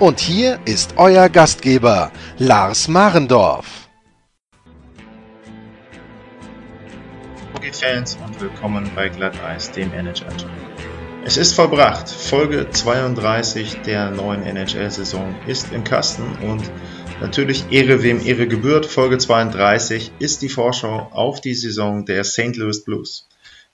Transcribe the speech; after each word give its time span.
Und 0.00 0.18
hier 0.18 0.58
ist 0.64 0.94
euer 0.96 1.28
Gastgeber, 1.28 2.10
Lars 2.38 2.88
Marendorf. 2.88 3.90
Hockey-Fans 7.52 8.16
und 8.24 8.40
willkommen 8.40 8.90
bei 8.96 9.10
Glatteis, 9.10 9.70
dem 9.72 9.92
NHL-Talk. 9.92 10.48
Es 11.26 11.36
ist 11.36 11.52
vollbracht. 11.52 12.08
Folge 12.08 12.70
32 12.70 13.82
der 13.82 14.10
neuen 14.10 14.42
NHL-Saison 14.42 15.34
ist 15.46 15.70
im 15.70 15.84
Kasten 15.84 16.34
und 16.48 16.70
natürlich 17.20 17.70
Ehre 17.70 18.02
wem 18.02 18.24
Ehre 18.24 18.48
gebührt. 18.48 18.86
Folge 18.86 19.18
32 19.18 20.12
ist 20.18 20.40
die 20.40 20.48
Vorschau 20.48 21.10
auf 21.12 21.42
die 21.42 21.52
Saison 21.52 22.06
der 22.06 22.24
St. 22.24 22.56
Louis 22.56 22.84
Blues. 22.84 23.28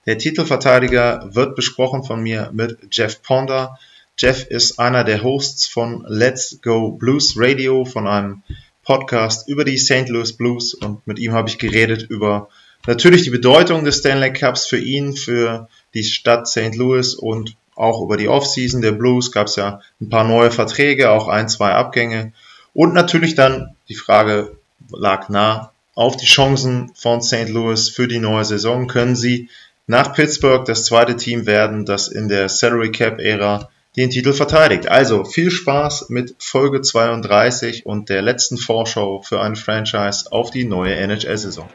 Der 0.05 0.17
Titelverteidiger 0.17 1.29
wird 1.31 1.55
besprochen 1.55 2.03
von 2.03 2.21
mir 2.21 2.49
mit 2.51 2.77
Jeff 2.91 3.21
Ponder. 3.21 3.79
Jeff 4.19 4.47
ist 4.47 4.79
einer 4.79 5.03
der 5.03 5.21
Hosts 5.21 5.67
von 5.67 6.03
Let's 6.07 6.57
Go 6.63 6.89
Blues 6.89 7.35
Radio, 7.37 7.85
von 7.85 8.07
einem 8.07 8.41
Podcast 8.83 9.47
über 9.47 9.63
die 9.63 9.77
St. 9.77 10.09
Louis 10.09 10.33
Blues 10.33 10.73
und 10.73 11.05
mit 11.05 11.19
ihm 11.19 11.33
habe 11.33 11.49
ich 11.49 11.59
geredet 11.59 12.07
über 12.09 12.49
natürlich 12.87 13.21
die 13.21 13.29
Bedeutung 13.29 13.85
des 13.85 13.99
Stanley 13.99 14.33
Cups 14.33 14.65
für 14.65 14.79
ihn, 14.79 15.15
für 15.15 15.69
die 15.93 16.03
Stadt 16.03 16.47
St. 16.47 16.73
Louis 16.73 17.13
und 17.13 17.55
auch 17.75 18.01
über 18.01 18.17
die 18.17 18.27
Offseason 18.27 18.81
der 18.81 18.93
Blues 18.93 19.31
gab 19.31 19.47
es 19.47 19.55
ja 19.55 19.81
ein 20.01 20.09
paar 20.09 20.23
neue 20.23 20.49
Verträge, 20.49 21.11
auch 21.11 21.27
ein, 21.27 21.47
zwei 21.47 21.73
Abgänge 21.73 22.33
und 22.73 22.95
natürlich 22.95 23.35
dann 23.35 23.75
die 23.87 23.93
Frage 23.93 24.57
lag 24.89 25.29
nah 25.29 25.71
auf 25.93 26.17
die 26.17 26.25
Chancen 26.25 26.91
von 26.95 27.21
St. 27.21 27.49
Louis 27.49 27.89
für 27.89 28.07
die 28.07 28.19
neue 28.19 28.45
Saison. 28.45 28.87
Können 28.87 29.15
sie 29.15 29.49
nach 29.85 30.15
Pittsburgh 30.15 30.65
das 30.65 30.85
zweite 30.85 31.17
Team 31.17 31.45
werden, 31.45 31.85
das 31.85 32.07
in 32.07 32.29
der 32.29 32.49
Salary 32.49 32.91
Cap 32.91 33.19
Ära 33.19 33.69
den 33.97 34.11
Titel 34.11 34.31
verteidigt. 34.31 34.87
Also 34.87 35.25
viel 35.25 35.49
Spaß 35.49 36.09
mit 36.09 36.35
Folge 36.37 36.81
32 36.81 37.87
und 37.87 38.09
der 38.09 38.21
letzten 38.21 38.57
Vorschau 38.57 39.23
für 39.23 39.41
ein 39.41 39.55
Franchise 39.55 40.31
auf 40.31 40.51
die 40.51 40.65
neue 40.65 40.93
NHL-Saison. 40.93 41.67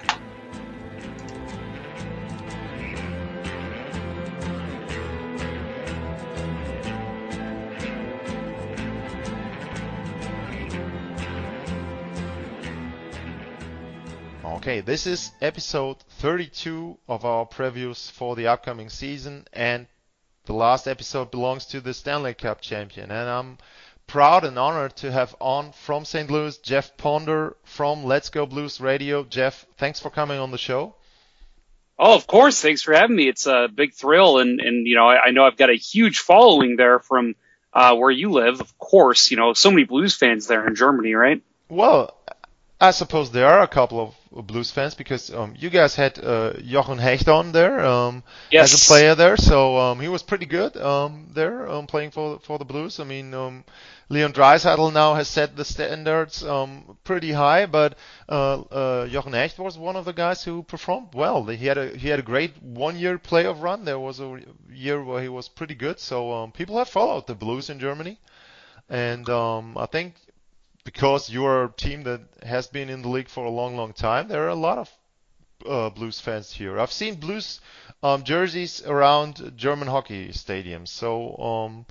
Okay, 14.44 14.80
this 14.80 15.06
is 15.06 15.32
episode 15.40 15.98
32 16.20 16.96
of 17.08 17.24
our 17.24 17.48
previews 17.48 18.08
for 18.08 18.36
the 18.36 18.46
upcoming 18.46 18.88
season, 18.88 19.44
and 19.52 19.88
the 20.44 20.54
last 20.54 20.88
episode 20.88 21.30
belongs 21.30 21.66
to 21.66 21.80
the 21.80 21.94
Stanley 21.94 22.34
Cup 22.34 22.60
champion. 22.60 23.10
And 23.10 23.28
I'm 23.28 23.58
proud 24.06 24.44
and 24.44 24.58
honored 24.58 24.96
to 24.96 25.12
have 25.12 25.34
on 25.40 25.72
from 25.72 26.04
St. 26.04 26.30
Louis 26.30 26.56
Jeff 26.58 26.96
Ponder 26.96 27.56
from 27.64 28.04
Let's 28.04 28.28
Go 28.28 28.46
Blues 28.46 28.80
Radio. 28.80 29.24
Jeff, 29.24 29.66
thanks 29.76 30.00
for 30.00 30.10
coming 30.10 30.38
on 30.38 30.50
the 30.50 30.58
show. 30.58 30.94
Oh, 31.98 32.16
of 32.16 32.26
course. 32.26 32.60
Thanks 32.60 32.82
for 32.82 32.94
having 32.94 33.14
me. 33.14 33.28
It's 33.28 33.46
a 33.46 33.68
big 33.72 33.94
thrill, 33.94 34.38
and 34.38 34.60
and 34.60 34.86
you 34.86 34.96
know 34.96 35.08
I, 35.08 35.26
I 35.26 35.30
know 35.30 35.44
I've 35.44 35.56
got 35.56 35.70
a 35.70 35.74
huge 35.74 36.18
following 36.18 36.76
there 36.76 36.98
from 36.98 37.36
uh, 37.72 37.94
where 37.94 38.10
you 38.10 38.30
live. 38.32 38.60
Of 38.60 38.76
course, 38.78 39.30
you 39.30 39.36
know 39.36 39.52
so 39.52 39.70
many 39.70 39.84
Blues 39.84 40.16
fans 40.16 40.46
there 40.46 40.66
in 40.66 40.74
Germany, 40.74 41.14
right? 41.14 41.42
Well, 41.68 42.16
I 42.80 42.90
suppose 42.90 43.30
there 43.30 43.46
are 43.46 43.62
a 43.62 43.68
couple 43.68 44.00
of 44.00 44.14
Blues 44.34 44.70
fans 44.70 44.94
because 44.94 45.30
um, 45.32 45.54
you 45.58 45.68
guys 45.70 45.94
had 45.94 46.18
uh, 46.18 46.54
Jochen 46.64 46.98
Hecht 46.98 47.28
on 47.28 47.52
there 47.52 47.84
um, 47.84 48.22
Yes. 48.50 48.72
as 48.72 48.82
a 48.82 48.86
player 48.86 49.14
there, 49.14 49.36
so 49.36 49.76
um, 49.76 50.00
he 50.00 50.08
was 50.08 50.22
pretty 50.22 50.46
good 50.46 50.76
um, 50.76 51.28
there 51.34 51.68
um, 51.68 51.86
playing 51.86 52.10
for 52.12 52.38
for 52.40 52.58
the 52.58 52.64
Blues. 52.64 52.98
I 52.98 53.04
mean, 53.04 53.34
um, 53.34 53.64
Leon 54.08 54.32
Draisaitl 54.32 54.92
now 54.92 55.14
has 55.14 55.28
set 55.28 55.56
the 55.56 55.64
standards 55.64 56.42
um, 56.44 56.96
pretty 57.04 57.32
high, 57.32 57.66
but 57.66 57.96
uh, 58.28 58.60
uh, 58.62 59.06
Jochen 59.08 59.32
Hecht 59.32 59.58
was 59.58 59.76
one 59.78 59.96
of 59.96 60.04
the 60.04 60.12
guys 60.12 60.44
who 60.44 60.62
performed 60.62 61.14
well. 61.14 61.44
He 61.46 61.66
had 61.66 61.76
a 61.78 61.96
he 61.96 62.08
had 62.08 62.18
a 62.18 62.22
great 62.22 62.62
one-year 62.62 63.18
playoff 63.18 63.60
run. 63.62 63.84
There 63.84 63.98
was 63.98 64.20
a 64.20 64.40
year 64.70 65.02
where 65.02 65.22
he 65.22 65.28
was 65.28 65.48
pretty 65.48 65.74
good, 65.74 65.98
so 66.00 66.32
um, 66.32 66.52
people 66.52 66.78
have 66.78 66.88
followed 66.88 67.26
the 67.26 67.34
Blues 67.34 67.68
in 67.70 67.78
Germany, 67.78 68.18
and 68.88 69.28
um, 69.28 69.76
I 69.78 69.86
think 69.86 70.14
because 70.84 71.30
you're 71.30 71.64
a 71.64 71.68
team 71.72 72.02
that 72.04 72.20
has 72.42 72.66
been 72.66 72.88
in 72.88 73.02
the 73.02 73.08
league 73.08 73.28
for 73.28 73.44
a 73.44 73.50
long, 73.50 73.76
long 73.76 73.92
time, 73.92 74.28
there 74.28 74.44
are 74.44 74.48
a 74.50 74.54
lot 74.54 74.78
of 74.78 74.90
uh, 75.66 75.90
Blues 75.90 76.20
fans 76.20 76.50
here. 76.52 76.78
I've 76.78 76.92
seen 76.92 77.16
Blues 77.16 77.60
um, 78.02 78.24
jerseys 78.24 78.82
around 78.84 79.52
German 79.56 79.88
hockey 79.88 80.28
stadiums, 80.28 80.88
so 80.88 81.36
um, 81.36 81.86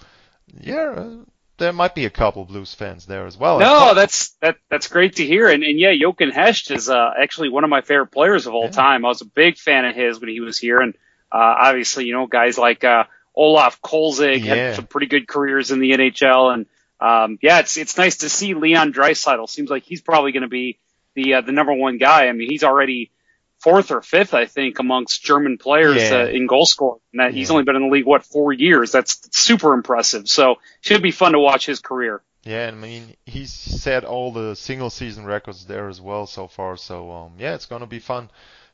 yeah, 0.59 0.93
uh, 0.97 1.09
there 1.57 1.71
might 1.71 1.95
be 1.95 2.05
a 2.05 2.09
couple 2.09 2.43
Blues 2.43 2.73
fans 2.73 3.05
there 3.05 3.25
as 3.25 3.37
well. 3.37 3.59
No, 3.59 3.93
that's 3.93 4.31
that 4.41 4.57
that's 4.69 4.87
great 4.87 5.15
to 5.17 5.25
hear. 5.25 5.47
And 5.47 5.63
and 5.63 5.79
yeah, 5.79 5.93
Jochen 5.93 6.31
Hecht 6.31 6.71
is 6.71 6.89
uh, 6.89 7.11
actually 7.17 7.49
one 7.49 7.63
of 7.63 7.69
my 7.69 7.81
favorite 7.81 8.07
players 8.11 8.45
of 8.47 8.53
all 8.53 8.65
Yeah. 8.65 8.71
time. 8.71 9.05
I 9.05 9.09
was 9.09 9.21
a 9.21 9.25
big 9.25 9.57
fan 9.57 9.85
of 9.85 9.95
his 9.95 10.19
when 10.19 10.29
he 10.29 10.41
was 10.41 10.57
here, 10.57 10.81
and 10.81 10.93
uh, 11.31 11.37
obviously 11.37 12.05
you 12.05 12.13
know 12.13 12.27
guys 12.27 12.57
like 12.57 12.83
uh, 12.83 13.05
Olaf 13.35 13.81
Kolzig 13.81 14.43
Yeah. 14.43 14.55
had 14.55 14.75
some 14.75 14.87
pretty 14.87 15.07
good 15.07 15.27
careers 15.27 15.71
in 15.71 15.79
the 15.79 15.91
NHL, 15.91 16.53
and 16.53 16.65
um, 17.01 17.39
yeah, 17.41 17.59
it's 17.59 17.77
it's 17.77 17.97
nice 17.97 18.17
to 18.17 18.29
see 18.29 18.53
Leon 18.53 18.93
Draisaitl. 18.93 19.49
Seems 19.49 19.69
like 19.69 19.83
he's 19.83 20.01
probably 20.01 20.31
going 20.31 20.43
to 20.43 20.47
be 20.49 20.79
the 21.15 21.35
uh, 21.35 21.41
the 21.41 21.51
number 21.51 21.73
one 21.73 21.97
guy. 21.97 22.27
I 22.27 22.31
mean, 22.31 22.49
he's 22.49 22.63
already 22.63 23.11
fourth 23.59 23.91
or 23.91 24.01
fifth, 24.01 24.33
I 24.33 24.45
think, 24.45 24.79
amongst 24.79 25.23
German 25.23 25.57
players 25.57 25.97
Yeah. 26.01 26.23
uh, 26.23 26.25
in 26.27 26.47
goal 26.47 26.65
scoring. 26.65 26.99
And 27.13 27.19
that 27.19 27.33
he's 27.33 27.51
only 27.51 27.63
been 27.63 27.75
in 27.75 27.83
the 27.83 27.89
league 27.93 28.05
what 28.05 28.23
four 28.25 28.51
years. 28.53 28.91
That's 28.91 29.19
super 29.37 29.73
impressive. 29.73 30.27
So 30.27 30.55
should 30.81 31.01
be 31.03 31.11
fun 31.11 31.33
to 31.33 31.39
watch 31.39 31.65
his 31.65 31.79
career. 31.79 32.21
Yeah, 32.43 32.67
and 32.69 32.77
I 32.77 32.81
mean 32.81 33.15
he's 33.25 33.53
set 33.53 34.03
all 34.03 34.31
the 34.31 34.55
single 34.55 34.89
season 34.89 35.25
records 35.25 35.65
there 35.65 35.89
as 35.89 36.01
well 36.01 36.25
so 36.25 36.47
far. 36.47 36.75
So 36.75 37.11
um, 37.11 37.33
yeah, 37.37 37.53
it's 37.53 37.67
gonna 37.67 37.85
be 37.85 37.99
fun, 37.99 38.29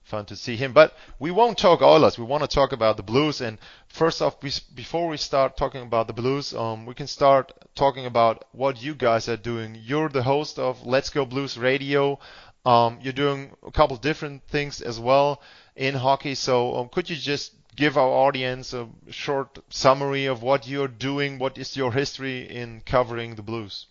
fun 0.07 0.25
to 0.25 0.35
see 0.35 0.55
him. 0.55 0.71
But 0.71 0.93
we 1.19 1.31
won't 1.31 1.57
talk 1.57 1.81
Oilers. 1.81 2.17
We 2.17 2.23
want 2.23 2.43
to 2.43 2.47
talk 2.47 2.71
about 2.71 2.95
the 2.97 3.03
Blues. 3.03 3.41
And 3.41 3.57
first 3.89 4.21
off, 4.21 4.41
we, 4.41 4.51
before 4.73 5.07
we 5.09 5.17
start 5.17 5.57
talking 5.57 5.81
about 5.81 6.07
the 6.07 6.13
Blues, 6.13 6.53
um, 6.53 6.85
we 6.85 6.93
can 6.93 7.07
start 7.07 7.51
talking 7.75 8.05
about 8.05 8.45
what 8.53 8.81
you 8.81 8.95
guys 8.95 9.27
are 9.27 9.37
doing. 9.37 9.77
You're 9.83 10.09
the 10.09 10.23
host 10.23 10.59
of 10.59 10.85
Let's 10.85 11.09
Go 11.09 11.25
Blues 11.25 11.57
Radio. 11.57 12.19
Um, 12.65 12.99
you're 13.01 13.13
doing 13.13 13.51
a 13.65 13.71
couple 13.71 13.97
different 13.97 14.43
things 14.47 14.81
as 14.81 14.99
well 14.99 15.41
in 15.75 15.93
hockey. 15.93 16.35
So 16.35 16.77
um, 16.77 16.89
could 16.89 17.09
you 17.09 17.17
just 17.17 17.51
give 17.75 17.97
our 17.97 18.09
audience 18.09 18.73
a 18.73 18.87
short 19.09 19.59
summary 19.69 20.25
of 20.25 20.41
what 20.41 20.67
you're 20.67 20.87
doing? 20.87 21.37
What 21.37 21.57
is 21.57 21.75
your 21.75 21.91
history 21.91 22.49
in 22.49 22.81
covering 22.85 23.35
the 23.35 23.43
Blues? 23.43 23.87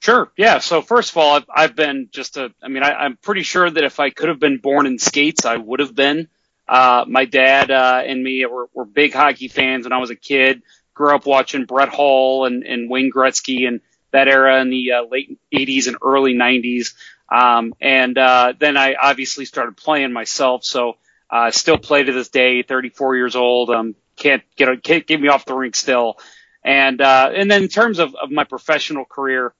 Sure. 0.00 0.30
Yeah. 0.36 0.58
So 0.58 0.82
first 0.82 1.10
of 1.10 1.16
all, 1.16 1.36
I've, 1.36 1.46
I've 1.52 1.76
been 1.76 2.08
just 2.12 2.36
a, 2.36 2.52
I 2.62 2.68
mean, 2.68 2.82
I, 2.82 2.92
I'm 2.92 3.16
pretty 3.16 3.42
sure 3.42 3.68
that 3.68 3.82
if 3.82 3.98
I 3.98 4.10
could 4.10 4.28
have 4.28 4.38
been 4.38 4.58
born 4.58 4.86
in 4.86 4.98
skates, 4.98 5.44
I 5.44 5.56
would 5.56 5.80
have 5.80 5.94
been. 5.94 6.28
Uh, 6.68 7.04
my 7.08 7.24
dad, 7.24 7.70
uh, 7.70 8.02
and 8.04 8.22
me 8.22 8.44
were, 8.46 8.68
were 8.74 8.84
big 8.84 9.12
hockey 9.12 9.48
fans 9.48 9.84
when 9.84 9.92
I 9.92 9.98
was 9.98 10.10
a 10.10 10.16
kid, 10.16 10.62
grew 10.94 11.14
up 11.14 11.26
watching 11.26 11.64
Brett 11.64 11.88
Hull 11.88 12.44
and, 12.44 12.64
and 12.64 12.90
Wayne 12.90 13.10
Gretzky 13.12 13.66
and 13.68 13.80
that 14.12 14.28
era 14.28 14.60
in 14.60 14.70
the 14.70 14.92
uh, 14.92 15.02
late 15.10 15.38
80s 15.52 15.86
and 15.88 15.96
early 16.02 16.34
90s. 16.34 16.94
Um, 17.28 17.74
and, 17.80 18.16
uh, 18.16 18.52
then 18.58 18.76
I 18.76 18.94
obviously 19.00 19.44
started 19.44 19.76
playing 19.76 20.12
myself. 20.12 20.64
So, 20.64 20.96
uh, 21.28 21.50
still 21.50 21.78
play 21.78 22.04
to 22.04 22.12
this 22.12 22.28
day, 22.28 22.62
34 22.62 23.16
years 23.16 23.34
old. 23.34 23.70
Um, 23.70 23.96
can't 24.16 24.42
get, 24.56 24.82
can't 24.82 25.06
get 25.06 25.20
me 25.20 25.28
off 25.28 25.44
the 25.44 25.54
rink 25.54 25.74
still. 25.74 26.18
And, 26.64 27.00
uh, 27.00 27.30
and 27.34 27.50
then 27.50 27.64
in 27.64 27.68
terms 27.68 27.98
of, 27.98 28.14
of 28.14 28.30
my 28.30 28.44
professional 28.44 29.04
career, 29.04 29.52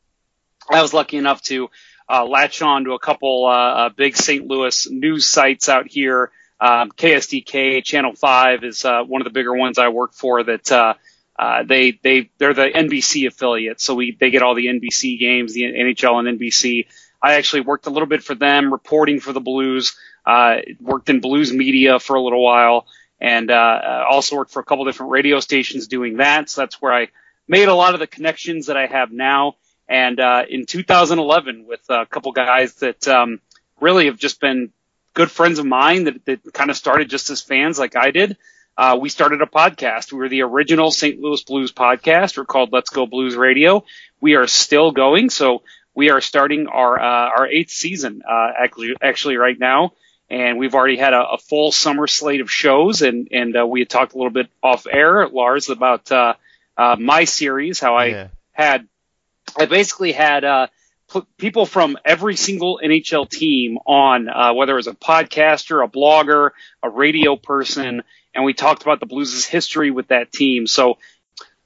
I 0.71 0.83
was 0.83 0.93
lucky 0.93 1.17
enough 1.17 1.43
to 1.43 1.71
uh, 2.09 2.25
latch 2.25 2.63
on 2.63 2.85
to 2.85 2.93
a 2.93 2.99
couple 2.99 3.47
uh, 3.47 3.51
uh, 3.51 3.89
big 3.91 4.17
St. 4.17 4.47
Louis 4.47 4.89
news 4.91 5.27
sites 5.27 5.69
out 5.69 5.87
here. 5.89 6.31
Um, 6.61 6.91
KSDK 6.91 7.85
Channel 7.85 8.15
Five 8.15 8.65
is 8.65 8.85
uh, 8.85 9.03
one 9.03 9.21
of 9.21 9.25
the 9.25 9.31
bigger 9.31 9.55
ones 9.55 9.79
I 9.79 9.89
work 9.89 10.13
for. 10.13 10.43
That 10.43 10.73
uh, 10.73 10.95
uh, 11.39 11.65
they 11.65 11.93
they 12.03 12.31
they're 12.39 12.55
the 12.55 12.69
NBC 12.69 13.27
affiliate, 13.27 13.81
so 13.81 13.95
we 13.95 14.17
they 14.19 14.31
get 14.31 14.43
all 14.43 14.55
the 14.55 14.67
NBC 14.67 15.19
games, 15.19 15.55
the 15.55 15.63
NHL 15.63 16.19
and 16.27 16.39
NBC. 16.39 16.87
I 17.23 17.35
actually 17.35 17.63
worked 17.63 17.87
a 17.87 17.91
little 17.91 18.07
bit 18.09 18.23
for 18.23 18.35
them, 18.35 18.73
reporting 18.73 19.21
for 19.21 19.33
the 19.33 19.41
Blues. 19.41 19.97
Uh, 20.25 20.57
worked 20.81 21.09
in 21.09 21.21
Blues 21.21 21.53
media 21.53 21.99
for 22.01 22.17
a 22.17 22.23
little 22.23 22.43
while, 22.43 22.87
and 23.21 23.51
also 23.51 24.37
worked 24.37 24.53
for 24.53 24.61
a 24.61 24.65
couple 24.65 24.85
different 24.87 25.13
radio 25.13 25.41
stations 25.41 25.89
doing 25.89 26.17
that. 26.17 26.49
So 26.49 26.63
that's 26.63 26.81
where 26.81 26.93
I 26.93 27.09
made 27.47 27.69
a 27.69 27.75
lot 27.75 27.95
of 27.95 28.01
the 28.01 28.07
connections 28.07 28.67
that 28.67 28.77
I 28.77 28.87
have 28.87 29.13
now 29.13 29.57
And 29.89 30.19
uh, 30.19 30.45
in 30.49 30.67
2011, 30.67 31.67
with 31.67 31.81
a 31.89 32.07
couple 32.07 32.33
guys 32.33 32.75
that 32.77 33.07
um, 33.07 33.41
really 33.81 34.07
have 34.07 34.19
just 34.19 34.41
been 34.41 34.73
good 35.15 35.31
friends 35.31 35.59
of 35.59 35.67
mine 35.67 36.05
that, 36.05 36.25
that 36.25 36.53
kind 36.53 36.71
of 36.71 36.77
started 36.77 37.09
just 37.09 37.31
as 37.31 37.41
fans 37.41 37.79
like 37.79 37.97
I 37.97 38.11
did, 38.11 38.37
uh, 38.77 38.99
we 39.01 39.09
started 39.09 39.41
a 39.41 39.47
podcast. 39.47 40.13
We 40.13 40.19
were 40.19 40.29
the 40.29 40.43
original 40.43 40.91
St. 40.91 41.19
Louis 41.21 41.43
Blues 41.43 41.73
podcast. 41.73 42.37
We're 42.37 42.45
called 42.45 42.73
Let's 42.73 42.91
Go 42.91 43.07
Blues 43.07 43.35
Radio. 43.35 43.85
We 44.21 44.35
are 44.35 44.47
still 44.47 44.91
going. 44.93 45.31
So 45.31 45.63
we 45.95 46.11
are 46.11 46.21
starting 46.21 46.67
our, 46.67 46.99
uh, 46.99 47.31
our 47.39 47.47
eighth 47.47 47.71
season, 47.71 48.23
uh, 48.29 48.53
actually, 48.59 48.95
actually 49.01 49.37
right 49.37 49.59
now. 49.59 49.93
And 50.29 50.59
we've 50.59 50.75
already 50.75 50.97
had 50.97 51.15
a, 51.15 51.23
a 51.31 51.39
full 51.39 51.73
summer 51.73 52.07
slate 52.07 52.41
of 52.41 52.51
shows 52.51 53.01
and, 53.01 53.29
and, 53.31 53.57
uh, 53.57 53.67
we 53.67 53.81
had 53.81 53.89
talked 53.89 54.13
a 54.13 54.17
little 54.19 54.33
bit 54.33 54.49
off 54.63 54.87
air, 54.91 55.27
Lars, 55.29 55.71
about, 55.71 56.11
uh, 56.13 56.35
uh, 56.77 56.97
my 56.99 57.25
series, 57.25 57.81
how 57.81 57.95
I 57.95 58.07
yeah. 58.07 58.29
had, 58.53 58.89
I 59.57 59.67
basically 59.67 60.13
had, 60.13 60.45
uh, 60.45 60.67
people 61.39 61.67
from 61.67 61.97
every 62.05 62.37
single 62.37 62.81
NHL 62.83 63.29
team 63.29 63.79
on, 63.87 64.29
uh, 64.29 64.55
whether 64.55 64.73
it 64.73 64.77
was 64.77 64.87
a 64.87 64.95
podcaster, 64.95 65.85
a 65.85 65.89
blogger, 65.89 66.51
a 66.83 66.91
radio 66.91 67.37
person, 67.37 68.03
and 68.35 68.45
we 68.45 68.53
talked 68.53 68.83
about 68.83 69.01
the 69.01 69.07
Blues' 69.07 69.45
history 69.45 69.91
with 69.91 70.09
that 70.09 70.33
team. 70.33 70.67
So, 70.67 70.99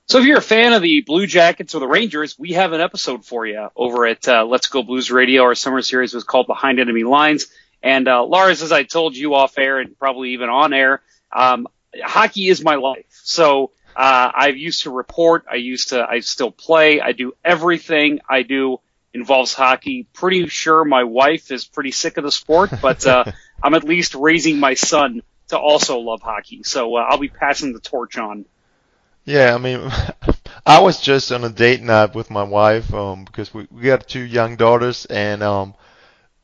so 0.07 0.19
if 0.19 0.25
you're 0.25 0.39
a 0.39 0.43
fan 0.43 0.73
of 0.73 0.83
the 0.83 1.03
Blue 1.03 1.27
Jackets 1.27 1.75
or 1.75 1.81
the 1.81 1.89
Rangers, 1.89 2.39
we 2.39 2.53
have 2.53 2.73
an 2.73 2.81
episode 2.81 3.25
for 3.25 3.47
you 3.47 3.69
over 3.77 4.07
at 4.07 4.27
uh, 4.29 4.45
Let's 4.45 4.69
Go 4.69 4.83
Blues 4.83 5.11
Radio. 5.11 5.43
Our 5.43 5.55
summer 5.55 5.83
series 5.83 6.15
was 6.15 6.25
called 6.25 6.47
Behind 6.47 6.79
Enemy 6.79 7.05
Lines. 7.05 7.47
And 7.83 8.09
uh, 8.09 8.25
Lars, 8.25 8.63
as 8.63 8.73
I 8.73 8.83
told 8.83 9.17
you 9.17 9.35
off 9.35 9.57
air 9.57 9.79
and 9.79 9.99
probably 9.99 10.31
even 10.31 10.49
on 10.49 10.73
air, 10.73 11.01
um, 11.33 11.67
hockey 12.03 12.49
is 12.49 12.63
my 12.63 12.75
life. 12.75 13.07
So 13.23 13.71
uh, 13.97 14.31
I 14.35 14.49
used 14.49 14.85
to 14.85 14.91
report. 14.91 15.45
I 15.51 15.57
used 15.57 15.91
to. 15.91 16.07
I 16.09 16.21
still 16.21 16.51
play. 16.51 17.01
I 17.01 17.13
do 17.13 17.33
everything 17.45 18.21
I 18.29 18.43
do 18.43 18.79
involves 19.13 19.53
hockey. 19.53 20.07
Pretty 20.13 20.47
sure 20.49 20.85
my 20.85 21.05
wife 21.05 21.51
is 21.51 21.65
pretty 21.65 21.93
sick 21.93 22.17
of 22.17 22.25
the 22.25 22.33
sport, 22.33 22.71
but 22.83 23.07
uh, 23.07 23.25
I'm 23.63 23.75
at 23.75 23.85
least 23.85 24.15
raising 24.15 24.59
my 24.59 24.75
son 24.75 25.23
to 25.49 25.59
also 25.59 25.99
love 25.99 26.23
hockey. 26.23 26.63
So 26.65 26.97
uh, 26.97 27.07
I'll 27.09 27.19
be 27.19 27.29
passing 27.29 27.73
the 27.73 27.81
torch 27.81 28.17
on. 28.19 28.45
Yeah, 29.25 29.55
I 29.55 29.59
mean, 29.59 29.91
I 30.67 30.81
was 30.81 31.01
just 31.01 31.31
on 31.33 31.45
a 31.45 31.51
date 31.51 31.83
night 31.83 32.15
with 32.15 32.31
my 32.31 32.43
wife 32.43 32.93
um, 32.95 33.25
because 33.25 33.53
we, 33.53 33.67
we 33.71 33.83
got 33.83 34.09
two 34.09 34.21
young 34.21 34.57
daughters, 34.57 35.05
and 35.07 35.43
um, 35.43 35.75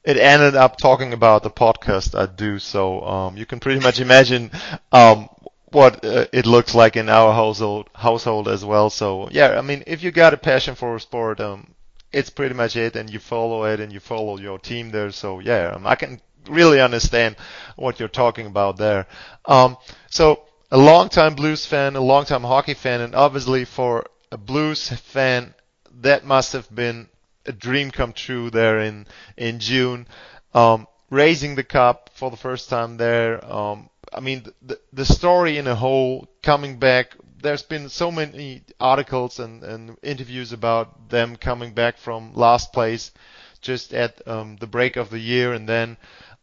it 0.04 0.16
ended 0.16 0.54
up 0.54 0.76
talking 0.76 1.12
about 1.12 1.42
the 1.42 1.50
podcast 1.50 2.18
I 2.18 2.26
do. 2.26 2.58
So 2.58 3.02
um, 3.02 3.36
you 3.36 3.46
can 3.46 3.60
pretty 3.60 3.80
much 3.80 4.00
imagine 4.00 4.50
um, 4.92 5.28
what 5.76 6.02
uh, 6.06 6.24
it 6.32 6.46
looks 6.46 6.74
like 6.74 6.96
in 6.96 7.10
our 7.10 7.34
household 7.34 7.90
household 7.94 8.48
as 8.48 8.64
well. 8.64 8.88
So 8.88 9.28
yeah, 9.30 9.58
I 9.58 9.60
mean, 9.60 9.84
if 9.86 10.02
you 10.02 10.10
got 10.10 10.32
a 10.32 10.38
passion 10.38 10.74
for 10.74 10.96
a 10.96 11.00
sport, 11.00 11.38
um, 11.38 11.74
it's 12.10 12.30
pretty 12.30 12.54
much 12.54 12.76
it, 12.76 12.96
and 12.96 13.10
you 13.10 13.18
follow 13.18 13.64
it, 13.64 13.78
and 13.78 13.92
you 13.92 14.00
follow 14.00 14.38
your 14.38 14.58
team 14.58 14.90
there. 14.90 15.10
So 15.10 15.38
yeah, 15.40 15.72
um, 15.74 15.86
I 15.86 15.94
can 15.94 16.22
really 16.48 16.80
understand 16.80 17.36
what 17.76 18.00
you're 18.00 18.08
talking 18.22 18.46
about 18.46 18.78
there. 18.78 19.06
Um, 19.44 19.76
so 20.08 20.44
a 20.70 20.78
long-time 20.78 21.34
blues 21.34 21.66
fan, 21.66 21.94
a 21.94 22.00
long-time 22.00 22.42
hockey 22.42 22.74
fan, 22.74 23.02
and 23.02 23.14
obviously 23.14 23.66
for 23.66 24.06
a 24.32 24.38
blues 24.38 24.88
fan, 24.88 25.52
that 26.00 26.24
must 26.24 26.54
have 26.54 26.74
been 26.74 27.08
a 27.44 27.52
dream 27.52 27.90
come 27.90 28.14
true 28.14 28.48
there 28.48 28.80
in 28.80 29.06
in 29.36 29.58
June. 29.58 30.06
Um, 30.54 30.86
raising 31.10 31.54
the 31.54 31.64
cup 31.64 32.10
for 32.14 32.30
the 32.30 32.36
first 32.36 32.70
time 32.70 32.96
there. 32.96 33.44
Um, 33.44 33.90
I 34.12 34.20
mean, 34.20 34.46
the, 34.62 34.78
the 34.92 35.04
story 35.04 35.58
in 35.58 35.66
a 35.66 35.74
whole 35.74 36.28
coming 36.42 36.78
back. 36.78 37.16
There's 37.42 37.62
been 37.62 37.88
so 37.88 38.10
many 38.10 38.62
articles 38.80 39.38
and, 39.38 39.62
and 39.62 39.96
interviews 40.02 40.52
about 40.52 41.10
them 41.10 41.36
coming 41.36 41.74
back 41.74 41.98
from 41.98 42.34
last 42.34 42.72
place 42.72 43.12
just 43.60 43.92
at 43.92 44.26
um, 44.26 44.56
the 44.56 44.66
break 44.66 44.96
of 44.96 45.10
the 45.10 45.18
year 45.18 45.52
and 45.52 45.68
then 45.68 45.96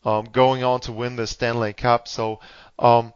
um, 0.05 0.25
going 0.25 0.63
on 0.63 0.79
to 0.81 0.91
win 0.91 1.15
the 1.15 1.27
Stanley 1.27 1.73
Cup. 1.73 2.07
So 2.07 2.39
um, 2.77 3.13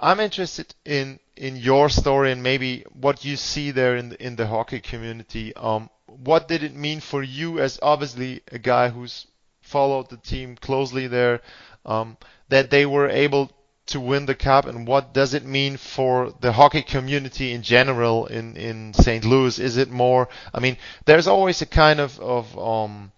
I'm 0.00 0.20
interested 0.20 0.74
in 0.84 1.20
in 1.36 1.56
your 1.56 1.90
story 1.90 2.32
and 2.32 2.42
maybe 2.42 2.84
what 2.94 3.24
you 3.24 3.36
see 3.36 3.70
there 3.70 3.96
in 3.96 4.08
the, 4.08 4.26
in 4.26 4.36
the 4.36 4.46
hockey 4.46 4.80
community. 4.80 5.54
Um, 5.54 5.90
what 6.06 6.48
did 6.48 6.62
it 6.62 6.74
mean 6.74 7.00
for 7.00 7.22
you 7.22 7.58
as 7.58 7.78
obviously 7.82 8.40
a 8.50 8.58
guy 8.58 8.88
who's 8.88 9.26
followed 9.60 10.08
the 10.08 10.16
team 10.16 10.56
closely 10.56 11.06
there 11.08 11.42
um, 11.84 12.16
that 12.48 12.70
they 12.70 12.86
were 12.86 13.08
able 13.08 13.50
to 13.86 14.00
win 14.00 14.26
the 14.26 14.34
cup 14.34 14.66
and 14.66 14.86
what 14.86 15.14
does 15.14 15.32
it 15.32 15.44
mean 15.44 15.76
for 15.76 16.34
the 16.40 16.52
hockey 16.52 16.82
community 16.82 17.52
in 17.52 17.62
general 17.62 18.26
in 18.26 18.56
in 18.56 18.92
St. 18.94 19.24
Louis 19.24 19.58
is 19.58 19.76
it 19.76 19.90
more 19.90 20.28
I 20.52 20.60
mean 20.60 20.76
there's 21.04 21.28
always 21.28 21.62
a 21.62 21.66
kind 21.66 22.00
of 22.00 22.18
of 22.18 22.58
um 22.58 23.12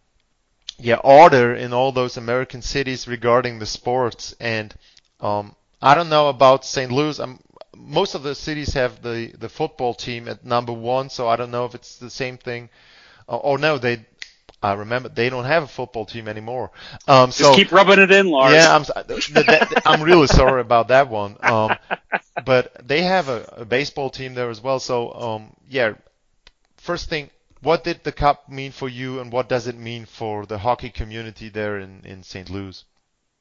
yeah 0.79 1.01
order 1.03 1.55
in 1.55 1.73
all 1.73 1.93
those 1.93 2.17
American 2.17 2.63
cities 2.63 3.09
regarding 3.09 3.59
the 3.59 3.67
sports. 3.67 4.35
And 4.41 4.75
um, 5.21 5.55
I 5.83 5.95
don't 5.95 6.09
know 6.09 6.29
about 6.29 6.65
St. 6.65 6.91
Louis. 6.91 7.19
I'm, 7.19 7.41
most 7.77 8.15
of 8.15 8.23
the 8.23 8.35
cities 8.35 8.75
have 8.75 9.03
the 9.03 9.33
the 9.39 9.49
football 9.49 9.95
team 9.95 10.29
at 10.29 10.45
number 10.45 10.73
one, 10.73 11.11
so 11.11 11.29
I 11.29 11.37
don't 11.37 11.51
know 11.51 11.65
if 11.65 11.75
it's 11.75 11.97
the 11.97 12.11
same 12.11 12.39
thing. 12.39 12.71
Uh, 13.29 13.39
oh 13.43 13.57
no, 13.57 13.79
they. 13.79 14.07
I 14.63 14.73
remember 14.73 15.09
they 15.09 15.31
don't 15.31 15.45
have 15.45 15.63
a 15.63 15.69
football 15.69 16.05
team 16.05 16.27
anymore. 16.27 16.73
Um, 17.07 17.31
Just 17.31 17.55
keep 17.55 17.71
rubbing 17.71 18.01
it 18.01 18.11
in, 18.11 18.29
Lars. 18.29 18.55
Yeah, 18.55 18.75
I'm. 18.75 18.83
That, 18.83 19.83
I'm 19.87 20.03
really 20.03 20.27
sorry 20.41 20.61
about 20.61 20.89
that 20.89 21.09
one. 21.09 21.37
Um, 21.41 21.77
but 22.45 22.87
they 22.87 23.03
have 23.03 23.29
a, 23.29 23.55
a 23.59 23.65
baseball 23.65 24.11
team 24.11 24.35
there 24.35 24.51
as 24.51 24.61
well. 24.61 24.81
So 24.81 25.13
um, 25.13 25.53
yeah, 25.69 25.95
first 26.77 27.09
thing 27.09 27.31
what 27.61 27.85
did 27.85 28.05
the 28.05 28.13
cup 28.13 28.49
mean 28.49 28.73
for 28.73 28.89
you, 28.89 29.21
and 29.21 29.33
what 29.33 29.49
does 29.49 29.67
it 29.67 29.77
mean 29.77 30.05
for 30.07 30.47
the 30.47 30.59
hockey 30.59 30.91
community 30.91 31.49
there 31.49 31.79
in, 31.79 32.03
in 32.05 32.23
St. 32.23 32.49
Louis? 32.51 32.85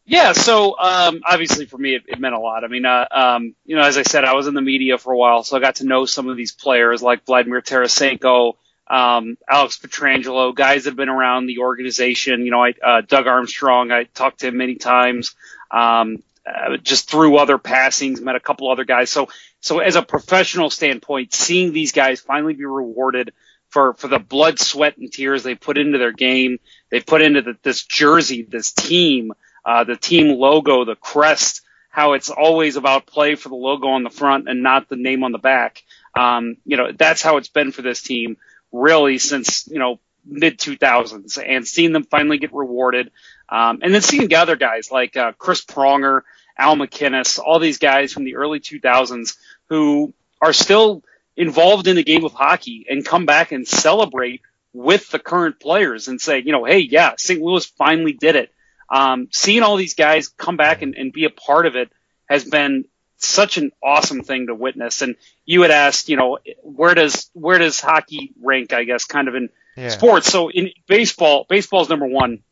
Yeah, 0.06 0.32
so 0.32 0.80
um, 0.80 1.22
obviously 1.26 1.66
for 1.66 1.78
me, 1.78 1.96
it, 1.96 2.04
it, 2.08 2.20
meant 2.20 2.34
a 2.34 2.40
lot. 2.40 2.64
I 2.64 2.68
mean, 2.68 2.86
uh, 2.86 3.06
um, 3.12 3.56
you 3.66 3.76
know, 3.76 3.84
as 3.84 3.98
I 3.98 4.04
said, 4.04 4.24
I 4.24 4.34
was 4.34 4.48
in 4.48 4.54
the 4.54 4.62
media 4.62 4.98
for 4.98 5.12
a 5.12 5.18
while, 5.18 5.44
so 5.44 5.58
I 5.58 5.60
got 5.60 5.76
to 5.76 5.86
know 5.86 6.06
some 6.06 6.30
of 6.30 6.38
these 6.38 6.54
players 6.54 7.02
like 7.02 7.26
Vladimir 7.26 7.62
Tarasenko, 7.62 8.54
um, 8.90 9.38
Alex 9.50 9.78
Pietrangelo, 9.78 10.56
guys 10.56 10.84
that 10.84 10.92
have 10.92 10.98
been 10.98 11.10
around 11.10 11.48
the 11.48 11.60
organization. 11.60 12.46
You 12.46 12.52
know, 12.52 12.64
I, 12.64 12.74
uh, 12.84 13.02
Doug 13.02 13.28
Armstrong, 13.28 13.92
I 13.92 14.04
talked 14.06 14.40
to 14.40 14.48
him 14.48 14.58
many 14.58 14.76
times. 14.76 15.36
Um, 15.72 16.24
uh, 16.48 16.78
just 16.78 17.10
through 17.10 17.38
other 17.38 17.58
passings, 17.58 18.22
met 18.22 18.36
a 18.36 18.40
couple 18.40 18.72
other 18.72 18.86
guys. 18.86 19.10
So, 19.10 19.28
so 19.60 19.80
as 19.80 19.98
a 19.98 20.02
professional 20.02 20.70
standpoint, 20.70 21.34
seeing 21.34 21.74
these 21.74 21.92
guys 21.92 22.22
finally 22.22 22.54
be 22.54 22.66
rewarded 22.66 23.34
for, 23.70 23.94
for 23.96 24.08
the 24.08 24.20
blood, 24.20 24.58
sweat, 24.60 24.98
and 24.98 25.12
tears 25.12 25.44
they 25.44 25.56
put 25.56 25.78
into 25.78 25.98
their 25.98 26.14
game. 26.14 26.60
They 26.90 27.02
put 27.02 27.22
into 27.22 27.42
the, 27.42 27.58
this 27.64 27.84
jersey, 27.84 28.44
this 28.44 28.72
team, 28.72 29.34
uh, 29.66 29.84
the 29.84 29.98
team 29.98 30.38
logo, 30.38 30.86
the 30.86 30.96
crest, 30.96 31.64
how 31.90 32.14
it's 32.14 32.30
always 32.30 32.78
about 32.78 33.08
play 33.08 33.36
for 33.36 33.50
the 33.50 33.56
logo 33.56 33.88
on 33.90 34.04
the 34.04 34.10
front 34.10 34.48
and 34.48 34.64
not 34.64 34.88
the 34.88 34.96
name 34.96 35.26
on 35.26 35.34
the 35.34 35.38
back. 35.38 35.84
Um, 36.16 36.56
you 36.66 36.78
know, 36.78 36.92
that's 36.98 37.22
how 37.22 37.38
it's 37.38 37.50
been 37.50 37.74
for 37.74 37.82
this 37.82 38.02
team 38.02 38.38
really 38.72 39.18
since, 39.18 39.68
you 39.68 39.80
know, 39.80 40.00
mid 40.26 40.60
2000s 40.60 41.42
and 41.44 41.66
seeing 41.66 41.94
them 41.94 42.04
finally 42.04 42.38
get 42.38 42.54
rewarded. 42.54 43.12
Um, 43.50 43.80
and 43.82 43.94
then 43.94 44.02
seeing 44.02 44.28
the 44.28 44.36
other 44.36 44.56
guys 44.56 44.92
like, 44.92 45.16
uh, 45.16 45.32
Chris 45.38 45.64
Pronger, 45.64 46.22
Al 46.58 46.76
MacInnis, 46.76 47.40
all 47.40 47.60
these 47.60 47.78
guys 47.78 48.12
from 48.12 48.26
the 48.26 48.36
early 48.36 48.60
2000s 48.60 49.38
who 49.70 50.14
are 50.42 50.54
still 50.54 51.04
involved 51.36 51.88
in 51.88 51.96
the 51.96 52.04
game 52.04 52.26
of 52.26 52.34
hockey 52.34 52.86
and 52.90 53.06
come 53.06 53.26
back 53.26 53.52
and 53.52 53.68
celebrate 53.68 54.42
with 54.74 55.10
the 55.10 55.20
current 55.20 55.60
players 55.60 56.08
and 56.08 56.20
say, 56.20 56.40
you 56.40 56.52
know, 56.52 56.66
hey, 56.66 56.80
yeah, 56.80 57.14
St. 57.18 57.42
Louis 57.42 57.66
finally 57.66 58.14
did 58.14 58.36
it. 58.36 58.54
Um, 58.90 59.28
seeing 59.32 59.64
all 59.64 59.76
these 59.76 59.96
guys 59.96 60.30
come 60.30 60.58
back 60.58 60.82
and, 60.82 60.96
and 60.96 61.12
be 61.12 61.26
a 61.26 61.30
part 61.30 61.66
of 61.66 61.76
it 61.76 61.92
has 62.30 62.46
been 62.46 62.86
such 63.18 63.58
an 63.58 63.72
awesome 63.84 64.24
thing 64.24 64.48
to 64.48 64.56
witness. 64.56 65.02
And 65.02 65.16
you 65.46 65.62
had 65.62 65.72
asked, 65.72 66.10
you 66.10 66.18
know, 66.18 66.40
where 66.62 66.96
does 66.96 67.30
where 67.34 67.58
does 67.58 67.80
hockey 67.80 68.34
rank? 68.42 68.74
I 68.74 68.84
guess 68.84 69.06
kind 69.06 69.28
of 69.28 69.36
in 69.36 69.50
yeah. 69.76 69.90
sports. 69.90 70.28
So 70.28 70.50
in 70.50 70.72
baseball, 70.88 71.46
baseball 71.50 71.82
is 71.82 71.90
number 71.90 72.08
one 72.08 72.44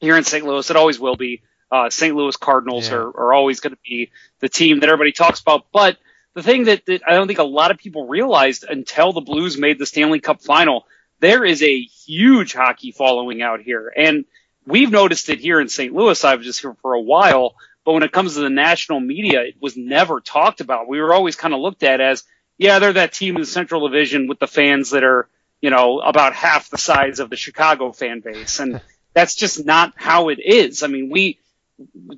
here 0.00 0.16
in 0.16 0.24
St. 0.24 0.44
Louis. 0.44 0.68
It 0.68 0.76
always 0.76 0.98
will 0.98 1.16
be. 1.16 1.42
Uh, 1.70 1.88
St. 1.88 2.14
Louis 2.14 2.36
Cardinals 2.36 2.88
yeah. 2.88 2.96
are, 2.96 3.08
are 3.08 3.32
always 3.32 3.60
going 3.60 3.72
to 3.72 3.80
be 3.82 4.10
the 4.40 4.48
team 4.50 4.80
that 4.80 4.90
everybody 4.90 5.12
talks 5.12 5.40
about. 5.40 5.64
But 5.72 5.96
the 6.34 6.42
thing 6.42 6.64
that, 6.64 6.84
that 6.84 7.00
I 7.06 7.14
don't 7.14 7.26
think 7.26 7.38
a 7.38 7.44
lot 7.44 7.70
of 7.70 7.78
people 7.78 8.06
realized 8.06 8.64
until 8.68 9.14
the 9.14 9.22
Blues 9.22 9.56
made 9.56 9.78
the 9.78 9.86
Stanley 9.86 10.20
Cup 10.20 10.42
final, 10.42 10.86
there 11.20 11.44
is 11.44 11.62
a 11.62 11.80
huge 11.80 12.52
hockey 12.52 12.92
following 12.92 13.40
out 13.40 13.62
here. 13.62 13.90
And 13.96 14.26
we've 14.66 14.90
noticed 14.90 15.30
it 15.30 15.38
here 15.38 15.60
in 15.60 15.68
St. 15.68 15.94
Louis. 15.94 16.22
I 16.24 16.34
was 16.34 16.44
just 16.44 16.60
here 16.60 16.74
for 16.82 16.94
a 16.94 17.00
while, 17.00 17.54
but 17.84 17.92
when 17.92 18.02
it 18.02 18.12
comes 18.12 18.34
to 18.34 18.40
the 18.40 18.50
national 18.50 19.00
media, 19.00 19.42
it 19.42 19.56
was 19.60 19.76
never 19.76 20.20
talked 20.20 20.60
about. 20.60 20.88
We 20.88 21.00
were 21.00 21.12
always 21.12 21.36
kind 21.36 21.54
of 21.54 21.60
looked 21.60 21.82
at 21.82 22.00
as, 22.00 22.24
yeah, 22.58 22.78
they're 22.78 22.92
that 22.92 23.12
team 23.12 23.36
in 23.36 23.42
the 23.42 23.46
Central 23.46 23.88
Division 23.88 24.28
with 24.28 24.38
the 24.38 24.46
fans 24.46 24.90
that 24.90 25.04
are, 25.04 25.28
you 25.60 25.70
know, 25.70 26.00
about 26.00 26.34
half 26.34 26.70
the 26.70 26.78
size 26.78 27.18
of 27.18 27.30
the 27.30 27.36
Chicago 27.36 27.92
fan 27.92 28.20
base. 28.20 28.60
And 28.60 28.80
that's 29.14 29.34
just 29.34 29.64
not 29.64 29.94
how 29.96 30.28
it 30.28 30.38
is. 30.38 30.82
I 30.82 30.86
mean, 30.86 31.10
we, 31.10 31.38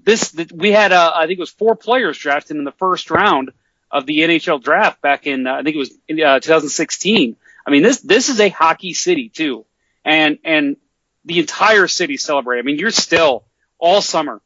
this, 0.02 0.34
we 0.52 0.70
had, 0.70 0.92
uh, 0.92 1.12
I 1.14 1.26
think 1.26 1.38
it 1.38 1.40
was 1.40 1.50
four 1.50 1.76
players 1.76 2.18
drafted 2.18 2.56
in 2.56 2.64
the 2.64 2.72
first 2.72 3.10
round 3.10 3.52
of 3.90 4.06
the 4.06 4.20
NHL 4.20 4.62
draft 4.62 5.00
back 5.00 5.26
in, 5.26 5.46
uh, 5.46 5.54
I 5.54 5.62
think 5.62 5.76
it 5.76 5.78
was 5.78 5.94
in, 6.08 6.22
uh, 6.22 6.40
2016. 6.40 7.36
I 7.66 7.70
mean, 7.70 7.82
this 7.82 8.00
this 8.00 8.28
is 8.28 8.40
a 8.40 8.48
hockey 8.48 8.92
city 8.92 9.28
too, 9.28 9.64
and 10.04 10.38
and 10.44 10.76
the 11.24 11.38
entire 11.38 11.88
city 11.88 12.16
celebrated. 12.16 12.62
I 12.62 12.66
mean, 12.66 12.78
you're 12.78 12.90
still 12.90 13.44
all 13.78 14.02
summer. 14.02 14.42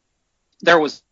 There 0.60 0.78
was 0.78 1.02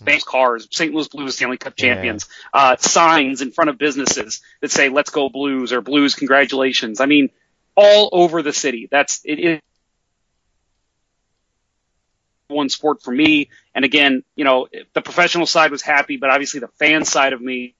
bank 0.00 0.24
cars, 0.24 0.68
St. 0.70 0.92
Louis 0.92 1.08
Blues 1.08 1.36
Stanley 1.36 1.56
Cup 1.56 1.76
champions, 1.76 2.28
yeah. 2.54 2.60
uh, 2.60 2.76
signs 2.76 3.42
in 3.42 3.50
front 3.50 3.70
of 3.70 3.78
businesses 3.78 4.40
that 4.60 4.70
say 4.70 4.88
"Let's 4.88 5.10
go 5.10 5.28
Blues" 5.28 5.72
or 5.72 5.80
"Blues 5.80 6.14
congratulations." 6.14 7.00
I 7.00 7.06
mean, 7.06 7.30
all 7.76 8.08
over 8.12 8.42
the 8.42 8.52
city. 8.52 8.88
That's 8.90 9.20
it 9.24 9.38
is 9.38 9.60
one 12.48 12.68
sport 12.68 13.02
for 13.02 13.12
me. 13.12 13.48
And 13.74 13.84
again, 13.84 14.24
you 14.36 14.44
know, 14.44 14.68
the 14.92 15.00
professional 15.00 15.46
side 15.46 15.70
was 15.70 15.82
happy, 15.82 16.16
but 16.16 16.30
obviously 16.30 16.60
the 16.60 16.68
fan 16.78 17.04
side 17.04 17.32
of 17.32 17.40
me 17.40 17.74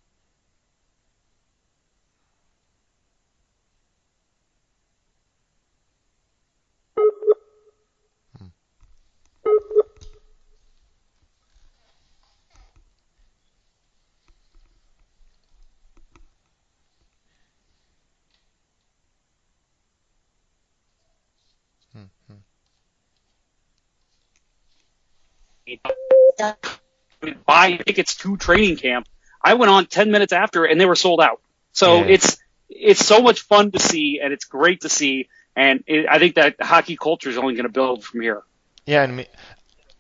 buy 27.47 27.77
tickets 27.77 28.17
to 28.17 28.37
training 28.37 28.77
camp. 28.77 29.07
I 29.43 29.55
went 29.55 29.71
on 29.71 29.87
10 29.87 30.11
minutes 30.11 30.33
after 30.33 30.65
and 30.65 30.81
they 30.81 30.87
were 30.87 30.97
sold 30.97 31.21
out. 31.21 31.41
So 31.73 31.99
yeah. 31.99 32.07
it's, 32.07 32.39
it's 32.69 33.05
so 33.05 33.21
much 33.21 33.43
fun 33.43 33.71
to 33.73 33.79
see 33.79 34.21
and 34.23 34.33
it's 34.33 34.45
great 34.45 34.83
to 34.83 34.89
see. 34.89 35.29
And 35.57 35.85
it, 35.87 36.07
I 36.09 36.19
think 36.19 36.37
that 36.37 36.57
hockey 36.61 36.97
culture 36.97 37.29
is 37.29 37.39
only 37.39 37.55
going 37.55 37.67
to 37.67 37.73
build 37.73 38.05
from 38.05 38.21
here. 38.21 38.43
Yeah. 38.87 39.05
And 39.05 39.27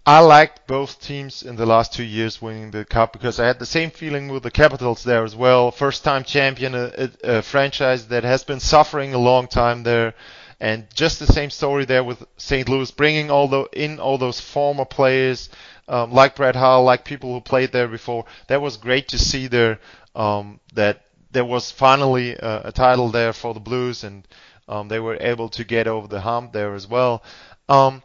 I 0.06 0.20
liked 0.20 0.66
both 0.66 1.00
teams 1.00 1.42
in 1.42 1.56
the 1.56 1.66
last 1.66 1.92
two 1.92 2.04
years 2.04 2.40
winning 2.40 2.70
the 2.70 2.84
cup 2.84 3.12
because 3.12 3.38
I 3.38 3.46
had 3.46 3.58
the 3.58 3.66
same 3.66 3.90
feeling 3.90 4.28
with 4.28 4.42
the 4.42 4.50
Capitals 4.50 5.04
there 5.04 5.24
as 5.24 5.36
well. 5.36 5.70
First 5.70 6.04
time 6.04 6.24
champion, 6.24 6.74
a, 6.74 6.92
a, 6.96 7.10
a 7.38 7.42
franchise 7.42 8.08
that 8.08 8.24
has 8.24 8.42
been 8.42 8.60
suffering 8.60 9.14
a 9.14 9.18
long 9.18 9.46
time 9.46 9.82
there. 9.82 10.14
And 10.60 10.86
just 10.94 11.18
the 11.18 11.26
same 11.26 11.48
story 11.48 11.86
there 11.86 12.04
with 12.04 12.22
St. 12.36 12.68
Louis, 12.68 12.90
bringing 12.90 13.30
all 13.30 13.48
the 13.48 13.64
in 13.72 13.98
all 13.98 14.18
those 14.18 14.40
former 14.40 14.84
players 14.84 15.48
um, 15.88 16.12
like 16.12 16.36
Brad 16.36 16.54
Hull, 16.54 16.84
like 16.84 17.04
people 17.04 17.32
who 17.32 17.40
played 17.40 17.72
there 17.72 17.88
before. 17.88 18.26
That 18.48 18.60
was 18.60 18.76
great 18.76 19.08
to 19.08 19.18
see 19.18 19.46
there 19.46 19.80
um, 20.14 20.60
that 20.74 21.02
there 21.32 21.44
was 21.44 21.70
finally 21.70 22.34
a, 22.34 22.68
a, 22.68 22.72
title 22.72 23.08
there 23.08 23.32
for 23.32 23.54
the 23.54 23.60
Blues, 23.60 24.04
and 24.04 24.26
um, 24.68 24.88
they 24.88 25.00
were 25.00 25.16
able 25.20 25.48
to 25.50 25.64
get 25.64 25.86
over 25.86 26.06
the 26.06 26.20
hump 26.20 26.52
there 26.52 26.74
as 26.74 26.86
well. 26.86 27.22
Um, 27.68 28.02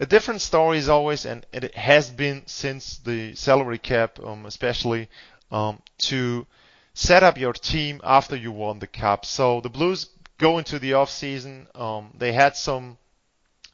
a 0.00 0.06
different 0.06 0.40
story 0.40 0.78
is 0.78 0.88
always, 0.88 1.26
and 1.26 1.46
it 1.52 1.74
has 1.76 2.10
been 2.10 2.42
since 2.46 2.98
the 2.98 3.34
salary 3.34 3.78
cap, 3.78 4.18
um, 4.18 4.46
especially 4.46 5.08
um, 5.50 5.80
to 5.98 6.46
set 6.94 7.22
up 7.22 7.38
your 7.38 7.52
team 7.52 8.00
after 8.02 8.34
you 8.34 8.50
won 8.50 8.78
the 8.78 8.86
cup. 8.86 9.24
So 9.24 9.60
the 9.60 9.70
Blues 9.70 10.08
go 10.42 10.58
into 10.58 10.80
the 10.80 10.94
off 10.94 11.08
season. 11.08 11.68
Um, 11.74 12.10
they 12.18 12.32
had 12.32 12.56
some 12.56 12.98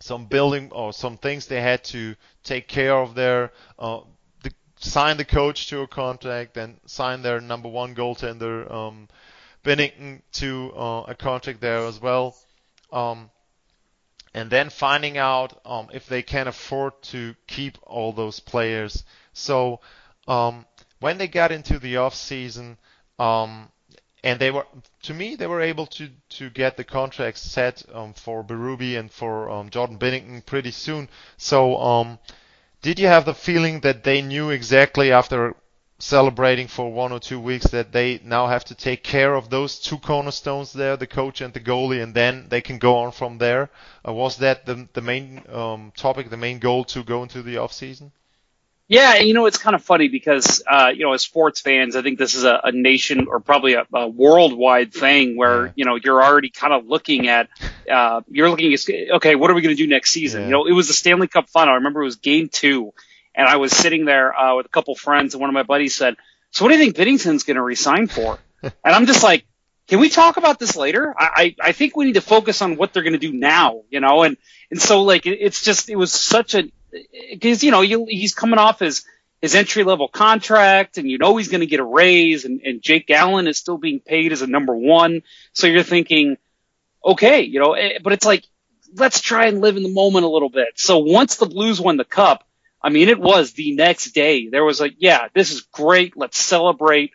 some 0.01 0.27
building 0.27 0.71
or 0.71 0.93
some 0.93 1.17
things 1.17 1.47
they 1.47 1.61
had 1.61 1.83
to 1.83 2.15
take 2.45 2.69
care 2.69 2.95
of 2.95 3.15
there. 3.15 3.51
Uh, 3.79 4.01
the, 4.45 4.53
sign 4.79 5.17
the 5.17 5.25
coach 5.25 5.69
to 5.69 5.81
a 5.81 5.89
contract, 5.89 6.55
then 6.55 6.79
sign 6.87 7.23
their 7.23 7.41
number 7.41 7.69
one 7.69 7.97
goaltender 7.97 8.71
um, 8.73 9.09
Binnington 9.65 10.23
to 10.33 10.73
uh, 10.77 11.03
a 11.09 11.15
contract 11.17 11.61
there 11.61 11.87
as 11.87 12.01
well. 12.01 12.37
Um, 12.93 13.31
and 14.35 14.51
then 14.51 14.71
finding 14.71 15.19
out 15.19 15.59
um, 15.65 15.89
if 15.93 16.07
they 16.07 16.23
can 16.23 16.47
afford 16.47 16.93
to 17.03 17.35
keep 17.49 17.79
all 17.83 18.13
those 18.13 18.39
players. 18.39 19.05
So 19.33 19.81
um, 20.29 20.65
when 21.01 21.19
they 21.19 21.29
got 21.29 21.51
into 21.51 21.79
the 21.81 21.97
off 21.97 22.15
season, 22.15 22.77
um, 23.19 23.71
and 24.25 24.41
they 24.41 24.51
were 24.51 24.67
to 25.03 25.15
me 25.15 25.37
they 25.37 25.47
were 25.47 25.61
able 25.61 25.87
to 25.87 26.09
to 26.29 26.51
get 26.51 26.77
the 26.77 26.85
contracts 26.85 27.41
set 27.41 27.83
um, 27.93 28.13
for 28.15 28.43
Berube 28.43 28.99
and 28.99 29.11
for 29.11 29.51
um, 29.51 29.71
Jordan 29.71 29.99
Binnington 29.99 30.45
pretty 30.45 30.71
soon. 30.71 31.09
So 31.37 31.77
um, 31.81 32.19
did 32.83 32.99
you 32.99 33.07
have 33.07 33.25
the 33.25 33.35
feeling 33.35 33.81
that 33.81 34.05
they 34.05 34.23
knew 34.23 34.51
exactly 34.51 35.13
after 35.13 35.55
celebrating 36.01 36.69
for 36.69 36.93
one 36.93 37.11
or 37.11 37.19
two 37.19 37.41
weeks 37.41 37.67
that 37.69 37.91
they 37.91 38.21
now 38.23 38.47
have 38.47 38.65
to 38.65 38.75
take 38.75 39.03
care 39.03 39.35
of 39.35 39.51
those 39.51 39.81
two 39.81 39.99
cornerstones 39.99 40.73
there, 40.73 40.97
the 40.97 41.07
coach 41.09 41.41
and 41.41 41.53
the 41.55 41.61
goalie, 41.61 42.01
and 42.01 42.15
then 42.15 42.47
they 42.49 42.61
can 42.61 42.79
go 42.79 42.97
on 42.99 43.11
from 43.11 43.39
there? 43.39 43.69
Uh, 44.07 44.13
was 44.13 44.37
that 44.39 44.65
the 44.67 44.89
the 44.93 45.01
main 45.01 45.43
um, 45.49 45.93
topic, 45.97 46.31
the 46.31 46.37
main 46.37 46.59
goal 46.59 46.85
to 46.85 47.03
go 47.03 47.23
into 47.23 47.43
the 47.43 47.57
off 47.57 47.73
season? 47.73 48.13
Yeah, 48.90 49.16
you 49.16 49.35
know, 49.35 49.45
it's 49.45 49.59
kind 49.59 49.76
of 49.76 49.83
funny 49.83 50.09
because, 50.09 50.62
uh, 50.66 50.90
you 50.95 51.04
know, 51.04 51.12
as 51.12 51.21
sports 51.21 51.61
fans, 51.61 51.95
I 51.95 52.00
think 52.00 52.18
this 52.18 52.35
is 52.35 52.45
a, 52.45 52.59
a 52.64 52.73
nation 52.73 53.26
or 53.28 53.38
probably 53.38 53.75
a, 53.75 53.85
a 53.92 54.09
worldwide 54.09 54.95
thing 54.95 55.37
where, 55.37 55.75
you 55.76 55.85
know, 55.85 55.97
you're 56.02 56.23
already 56.23 56.49
kind 56.49 56.73
of 56.73 56.87
looking 56.87 57.28
at, 57.28 57.50
uh, 57.90 58.23
you're 58.30 58.49
looking 58.49 58.73
at, 58.73 58.80
okay, 59.16 59.35
what 59.35 59.50
are 59.50 59.54
we 59.54 59.61
going 59.61 59.76
to 59.76 59.83
do 59.83 59.87
next 59.87 60.12
season? 60.12 60.40
Yeah. 60.40 60.47
You 60.47 60.52
know, 60.52 60.66
it 60.66 60.73
was 60.73 60.88
the 60.88 60.95
Stanley 60.95 61.28
Cup 61.28 61.50
final. 61.50 61.73
I 61.73 61.76
remember 61.76 62.00
it 62.00 62.07
was 62.07 62.16
game 62.16 62.49
two 62.49 62.95
and 63.35 63.47
I 63.47 63.57
was 63.57 63.73
sitting 63.73 64.07
there, 64.07 64.35
uh, 64.35 64.57
with 64.57 64.64
a 64.64 64.71
couple 64.71 64.95
friends 64.95 65.35
and 65.35 65.40
one 65.42 65.50
of 65.50 65.54
my 65.54 65.64
buddies 65.64 65.95
said, 65.95 66.16
so 66.50 66.64
what 66.64 66.71
do 66.71 66.78
you 66.78 66.83
think 66.83 66.97
Binnington's 66.97 67.45
going 67.45 67.57
to 67.57 67.62
resign 67.62 68.07
for? 68.07 68.38
and 68.62 68.73
I'm 68.85 69.04
just 69.04 69.23
like, 69.23 69.45
can 69.87 70.00
we 70.00 70.09
talk 70.09 70.38
about 70.38 70.59
this 70.59 70.76
later? 70.76 71.14
I, 71.16 71.54
I, 71.61 71.68
I 71.68 71.73
think 71.73 71.95
we 71.95 72.07
need 72.07 72.14
to 72.14 72.23
focus 72.23 72.62
on 72.62 72.76
what 72.76 72.95
they're 72.95 73.02
going 73.02 73.12
to 73.12 73.18
do 73.18 73.35
now, 73.35 73.83
you 73.90 74.00
know, 74.00 74.23
and, 74.23 74.38
and 74.71 74.80
so 74.80 75.02
like, 75.02 75.26
it, 75.26 75.38
it's 75.40 75.62
just, 75.62 75.90
it 75.90 75.97
was 75.97 76.11
such 76.11 76.54
a, 76.54 76.71
because 77.33 77.62
you 77.62 77.71
know 77.71 77.83
you, 77.83 78.07
he's 78.09 78.35
coming 78.35 78.59
off 78.59 78.80
his 78.80 79.04
his 79.40 79.54
entry 79.54 79.85
level 79.85 80.09
contract, 80.09 80.99
and 80.99 81.09
you 81.09 81.18
know 81.18 81.37
he's 81.37 81.49
going 81.49 81.61
to 81.61 81.66
get 81.66 81.80
a 81.80 81.85
raise, 81.85 82.45
and, 82.45 82.61
and 82.62 82.83
Jake 82.83 83.11
Allen 83.11 83.47
is 83.47 83.59
still 83.59 83.78
being 83.78 84.00
paid 84.00 84.33
as 84.33 84.42
a 84.42 84.47
number 84.47 84.75
one. 84.75 85.23
So 85.52 85.66
you're 85.66 85.83
thinking, 85.83 86.37
okay, 87.04 87.42
you 87.42 87.61
know, 87.61 87.75
eh, 87.75 87.99
but 88.02 88.12
it's 88.12 88.26
like 88.26 88.45
let's 88.95 89.21
try 89.21 89.47
and 89.47 89.61
live 89.61 89.76
in 89.76 89.83
the 89.83 89.92
moment 89.92 90.25
a 90.25 90.28
little 90.28 90.50
bit. 90.50 90.68
So 90.76 90.99
once 90.99 91.37
the 91.37 91.47
Blues 91.47 91.80
won 91.80 91.97
the 91.97 92.04
cup, 92.04 92.47
I 92.80 92.90
mean, 92.90 93.09
it 93.09 93.21
was 93.21 93.52
the 93.52 93.75
next 93.75 94.12
day. 94.12 94.49
There 94.49 94.64
was 94.64 94.80
like, 94.80 94.95
yeah, 94.99 95.28
this 95.35 95.52
is 95.52 95.62
great. 95.62 96.16
Let's 96.16 96.38
celebrate. 96.38 97.12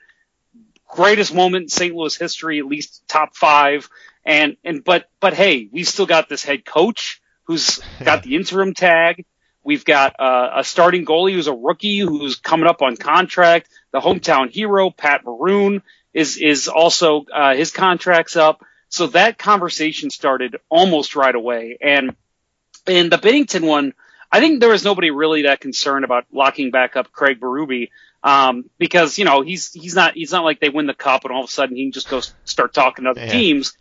Greatest 0.87 1.33
moment 1.33 1.63
in 1.63 1.69
St. 1.69 1.95
Louis 1.95 2.15
history, 2.15 2.59
at 2.59 2.65
least 2.65 3.07
top 3.07 3.35
five. 3.35 3.89
And, 4.25 4.57
and, 4.63 4.83
but, 4.83 5.09
but 5.19 5.33
hey, 5.33 5.67
we 5.71 5.83
still 5.83 6.05
got 6.05 6.29
this 6.29 6.43
head 6.43 6.65
coach 6.65 7.21
who's 7.45 7.79
got 8.03 8.23
the 8.23 8.35
interim 8.35 8.73
tag. 8.73 9.25
We've 9.63 9.85
got 9.85 10.19
uh, 10.19 10.51
a 10.57 10.63
starting 10.63 11.05
goalie 11.05 11.33
who's 11.33 11.47
a 11.47 11.53
rookie 11.53 11.99
who's 11.99 12.35
coming 12.35 12.67
up 12.67 12.81
on 12.81 12.97
contract. 12.97 13.69
The 13.91 13.99
hometown 13.99 14.51
hero, 14.51 14.89
Pat 14.89 15.23
Maroon, 15.25 15.81
is 16.13 16.37
is 16.37 16.67
also 16.67 17.25
uh, 17.33 17.55
his 17.55 17.71
contract's 17.71 18.35
up. 18.35 18.63
So 18.89 19.07
that 19.07 19.37
conversation 19.37 20.09
started 20.09 20.57
almost 20.69 21.15
right 21.15 21.33
away. 21.33 21.77
And 21.81 22.15
in 22.85 23.09
the 23.09 23.17
Binnington 23.17 23.65
one, 23.65 23.93
I 24.31 24.39
think 24.39 24.59
there 24.59 24.69
was 24.69 24.83
nobody 24.83 25.09
really 25.09 25.43
that 25.43 25.61
concerned 25.61 26.05
about 26.05 26.25
locking 26.31 26.69
back 26.69 26.95
up 26.95 27.11
Craig 27.11 27.39
Berube. 27.39 27.89
Um, 28.23 28.69
because, 28.77 29.17
you 29.17 29.25
know, 29.25 29.41
he's, 29.41 29.73
he's 29.73 29.95
not, 29.95 30.13
he's 30.13 30.31
not 30.31 30.43
like 30.43 30.59
they 30.59 30.69
win 30.69 30.85
the 30.85 30.93
cup 30.93 31.25
and 31.25 31.33
all 31.33 31.43
of 31.43 31.49
a 31.49 31.51
sudden 31.51 31.75
he 31.75 31.85
can 31.85 31.91
just 31.91 32.07
go 32.07 32.21
start 32.45 32.73
talking 32.73 33.03
to 33.03 33.11
other 33.11 33.25
yeah. 33.25 33.31
teams. 33.31 33.75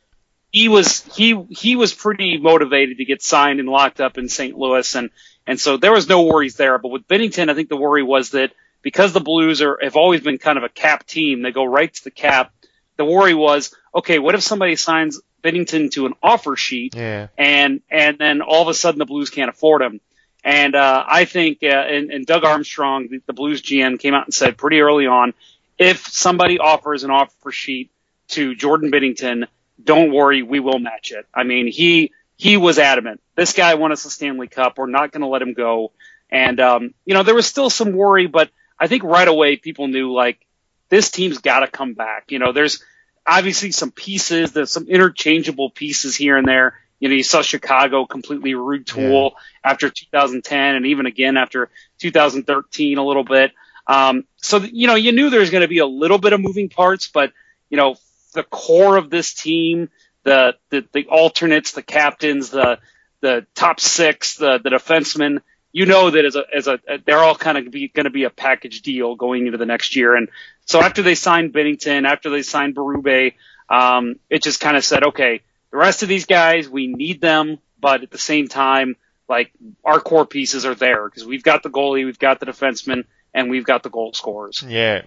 He 0.51 0.69
was, 0.69 1.03
he, 1.15 1.41
he 1.51 1.77
was 1.77 1.95
pretty 1.95 2.39
motivated 2.39 2.99
to 2.99 3.05
get 3.05 3.23
signed 3.23 3.61
and 3.61 3.69
locked 3.69 4.01
up 4.01 4.19
in 4.19 4.29
St. 4.29 4.57
Louis. 4.57 4.95
And, 4.97 5.11
and 5.47 5.61
so 5.61 5.77
there 5.77 5.93
was 5.93 6.09
no 6.09 6.23
worries 6.23 6.57
there. 6.57 6.79
But 6.79 6.89
with 6.89 7.09
Binnington, 7.09 7.51
I 7.51 7.55
think 7.55 7.69
the 7.69 7.77
worry 7.77 8.03
was 8.03 8.31
that 8.31 8.53
because 8.83 9.13
the 9.13 9.21
Blues 9.21 9.63
are 9.63 9.79
have 9.83 9.97
always 9.97 10.21
been 10.21 10.39
kind 10.39 10.59
of 10.59 10.65
a 10.65 10.69
cap 10.69 11.07
team, 11.07 11.43
they 11.43 11.53
go 11.53 11.65
right 11.65 11.93
to 11.93 12.05
the 12.05 12.11
cap. 12.11 12.53
The 12.97 13.05
worry 13.05 13.35
was, 13.35 13.75
okay, 13.95 14.19
what 14.19 14.35
if 14.35 14.43
somebody 14.43 14.77
signs 14.77 15.21
Binnington 15.43 15.91
to 15.93 16.07
an 16.07 16.15
offer 16.23 16.57
sheet, 16.57 16.95
yeah. 16.95 17.29
and 17.37 17.81
and 17.91 18.19
then 18.19 18.43
all 18.43 18.63
of 18.63 18.69
a 18.69 18.75
sudden 18.75 18.99
the 18.99 19.07
Blues 19.07 19.31
can't 19.31 19.51
afford 19.51 19.83
him. 19.83 20.01
And 20.45 20.75
uh, 20.75 21.05
I 21.07 21.25
think, 21.25 21.59
uh, 21.63 21.67
and, 21.67 22.11
and 22.11 22.27
Doug 22.27 22.45
Armstrong, 22.45 23.09
the, 23.09 23.23
the 23.27 23.33
Blues 23.33 23.63
GM, 23.63 23.99
came 23.99 24.13
out 24.13 24.27
and 24.27 24.35
said 24.35 24.57
pretty 24.57 24.81
early 24.81 25.07
on, 25.07 25.35
if 25.79 26.07
somebody 26.09 26.59
offers 26.59 27.05
an 27.05 27.11
offer 27.11 27.53
sheet 27.53 27.91
to 28.29 28.55
Jordan 28.57 28.91
Binnington, 28.91 29.47
don't 29.83 30.13
worry, 30.13 30.43
we 30.43 30.59
will 30.59 30.79
match 30.79 31.13
it. 31.13 31.27
I 31.33 31.45
mean, 31.45 31.69
he 31.69 32.13
he 32.43 32.57
was 32.57 32.81
adamant. 32.81 33.21
This 33.37 33.53
guy 33.53 33.75
won 33.75 33.93
us 33.93 34.05
a 34.05 34.11
Stanley 34.11 34.49
Cup. 34.49 34.77
We're 34.77 34.87
not 34.87 35.13
going 35.13 35.21
to 35.21 35.29
let 35.29 35.43
him 35.43 35.53
go. 35.53 35.93
And, 36.29 36.59
um, 36.59 36.93
you 37.05 37.15
know, 37.15 37.23
there 37.23 37.37
was 37.37 37.47
still 37.47 37.71
some 37.71 37.93
worry, 37.93 38.27
but 38.27 38.51
I 38.77 38.89
think 38.89 39.05
right 39.05 39.29
away 39.29 39.59
people 39.59 39.87
knew 39.87 40.13
like 40.13 40.45
this 40.89 41.13
team's 41.13 41.39
got 41.39 41.61
to 41.61 41.69
come 41.69 41.95
back. 41.95 42.33
You 42.33 42.41
know, 42.41 42.51
there's 42.51 42.83
obviously 43.25 43.71
some 43.71 43.93
pieces, 43.93 44.51
there's 44.51 44.73
some 44.73 44.89
interchangeable 44.89 45.71
pieces 45.71 46.17
here 46.17 46.37
and 46.37 46.49
there. 46.49 46.75
You 46.99 47.11
know, 47.11 47.15
you 47.15 47.23
saw 47.23 47.43
Chicago 47.43 48.07
completely 48.07 48.55
retool 48.55 49.31
yeah. 49.31 49.71
after 49.71 49.89
2010 49.89 50.75
and 50.75 50.87
even 50.87 51.07
again 51.07 51.37
after 51.37 51.71
2013 52.01 52.99
a 52.99 53.07
little 53.07 53.23
bit. 53.23 53.53
Um, 53.87 54.25
so, 54.39 54.57
you 54.59 54.89
know, 54.89 54.97
you 54.97 55.13
knew 55.13 55.31
there 55.31 55.39
was 55.39 55.51
going 55.51 55.63
to 55.63 55.69
be 55.69 55.79
a 55.79 55.87
little 55.87 56.19
bit 56.19 56.33
of 56.33 56.41
moving 56.41 56.71
parts, 56.71 57.07
but, 57.07 57.33
you 57.71 57.77
know, 57.77 57.95
the 58.35 58.43
core 58.43 58.97
of 58.97 59.11
this 59.11 59.33
team, 59.33 59.91
the, 60.25 60.57
the, 60.71 60.85
the 60.93 61.07
alternates, 61.07 61.73
the 61.73 61.83
captains, 61.83 62.51
the, 62.51 62.79
the 63.21 63.47
top 63.55 63.81
six, 63.81 64.37
the, 64.37 64.59
the 64.63 64.71
defensemen, 64.71 65.41
you 65.73 65.87
know 65.87 66.11
that 66.11 66.25
as 66.25 66.37
a, 66.37 66.45
as 66.55 66.67
a, 66.67 66.79
they're 67.07 67.19
all 67.19 67.35
kind 67.35 67.59
of 67.59 67.73
going 67.73 68.05
to 68.05 68.11
be 68.11 68.25
a 68.25 68.31
package 68.31 68.83
deal 68.83 69.15
going 69.15 69.47
into 69.47 69.59
the 69.59 69.67
next 69.67 69.97
year. 69.97 70.15
And 70.15 70.29
so 70.67 70.81
after 70.81 71.03
they 71.03 71.15
signed 71.15 71.53
Binnington, 71.53 72.07
after 72.07 72.31
they 72.31 72.43
signed 72.43 72.77
Berube, 72.77 73.35
um, 73.71 74.17
it 74.29 74.43
just 74.43 74.61
kind 74.61 74.77
of 74.77 74.85
said, 74.85 75.03
okay, 75.05 75.41
the 75.71 75.79
rest 75.79 76.03
of 76.03 76.09
these 76.09 76.27
guys, 76.27 76.69
we 76.69 76.89
need 76.89 77.21
them, 77.21 77.59
but 77.81 78.03
at 78.03 78.11
the 78.11 78.19
same 78.19 78.49
time, 78.49 78.97
like 79.29 79.51
our 79.85 79.99
core 79.99 80.27
pieces 80.27 80.67
are 80.67 80.75
there 80.75 81.09
because 81.09 81.25
we've 81.25 81.43
got 81.43 81.63
the 81.63 81.71
goalie, 81.71 82.05
we've 82.05 82.19
got 82.19 82.39
the 82.39 82.47
defenseman, 82.47 83.05
and 83.33 83.49
we've 83.49 83.65
got 83.65 83.83
the 83.83 83.89
goal 83.89 84.13
scorers. 84.13 84.63
Yeah, 84.67 85.03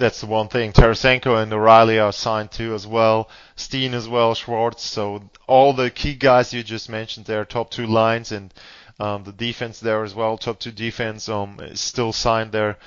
that's 0.00 0.20
the 0.20 0.26
one 0.26 0.48
thing. 0.48 0.72
Tarasenko 0.72 1.40
and 1.40 1.52
O'Reilly 1.52 1.98
are 2.00 2.12
signed 2.12 2.50
too 2.50 2.74
as 2.74 2.86
well. 2.86 3.28
Steen 3.54 3.94
as 3.94 4.08
well, 4.08 4.34
Schwartz. 4.34 4.82
So 4.82 5.30
all 5.46 5.74
the 5.74 5.90
key 5.90 6.14
guys 6.14 6.52
you 6.52 6.62
just 6.64 6.88
mentioned 6.88 7.26
there, 7.26 7.44
top 7.44 7.70
two 7.70 7.86
lines 7.86 8.32
and 8.32 8.52
um, 8.98 9.24
the 9.24 9.32
defense 9.32 9.78
there 9.78 10.02
as 10.02 10.14
well, 10.14 10.38
top 10.38 10.58
two 10.58 10.72
defense 10.72 11.28
um, 11.28 11.60
is 11.60 11.80
still 11.80 12.12
signed 12.12 12.50
there. 12.50 12.78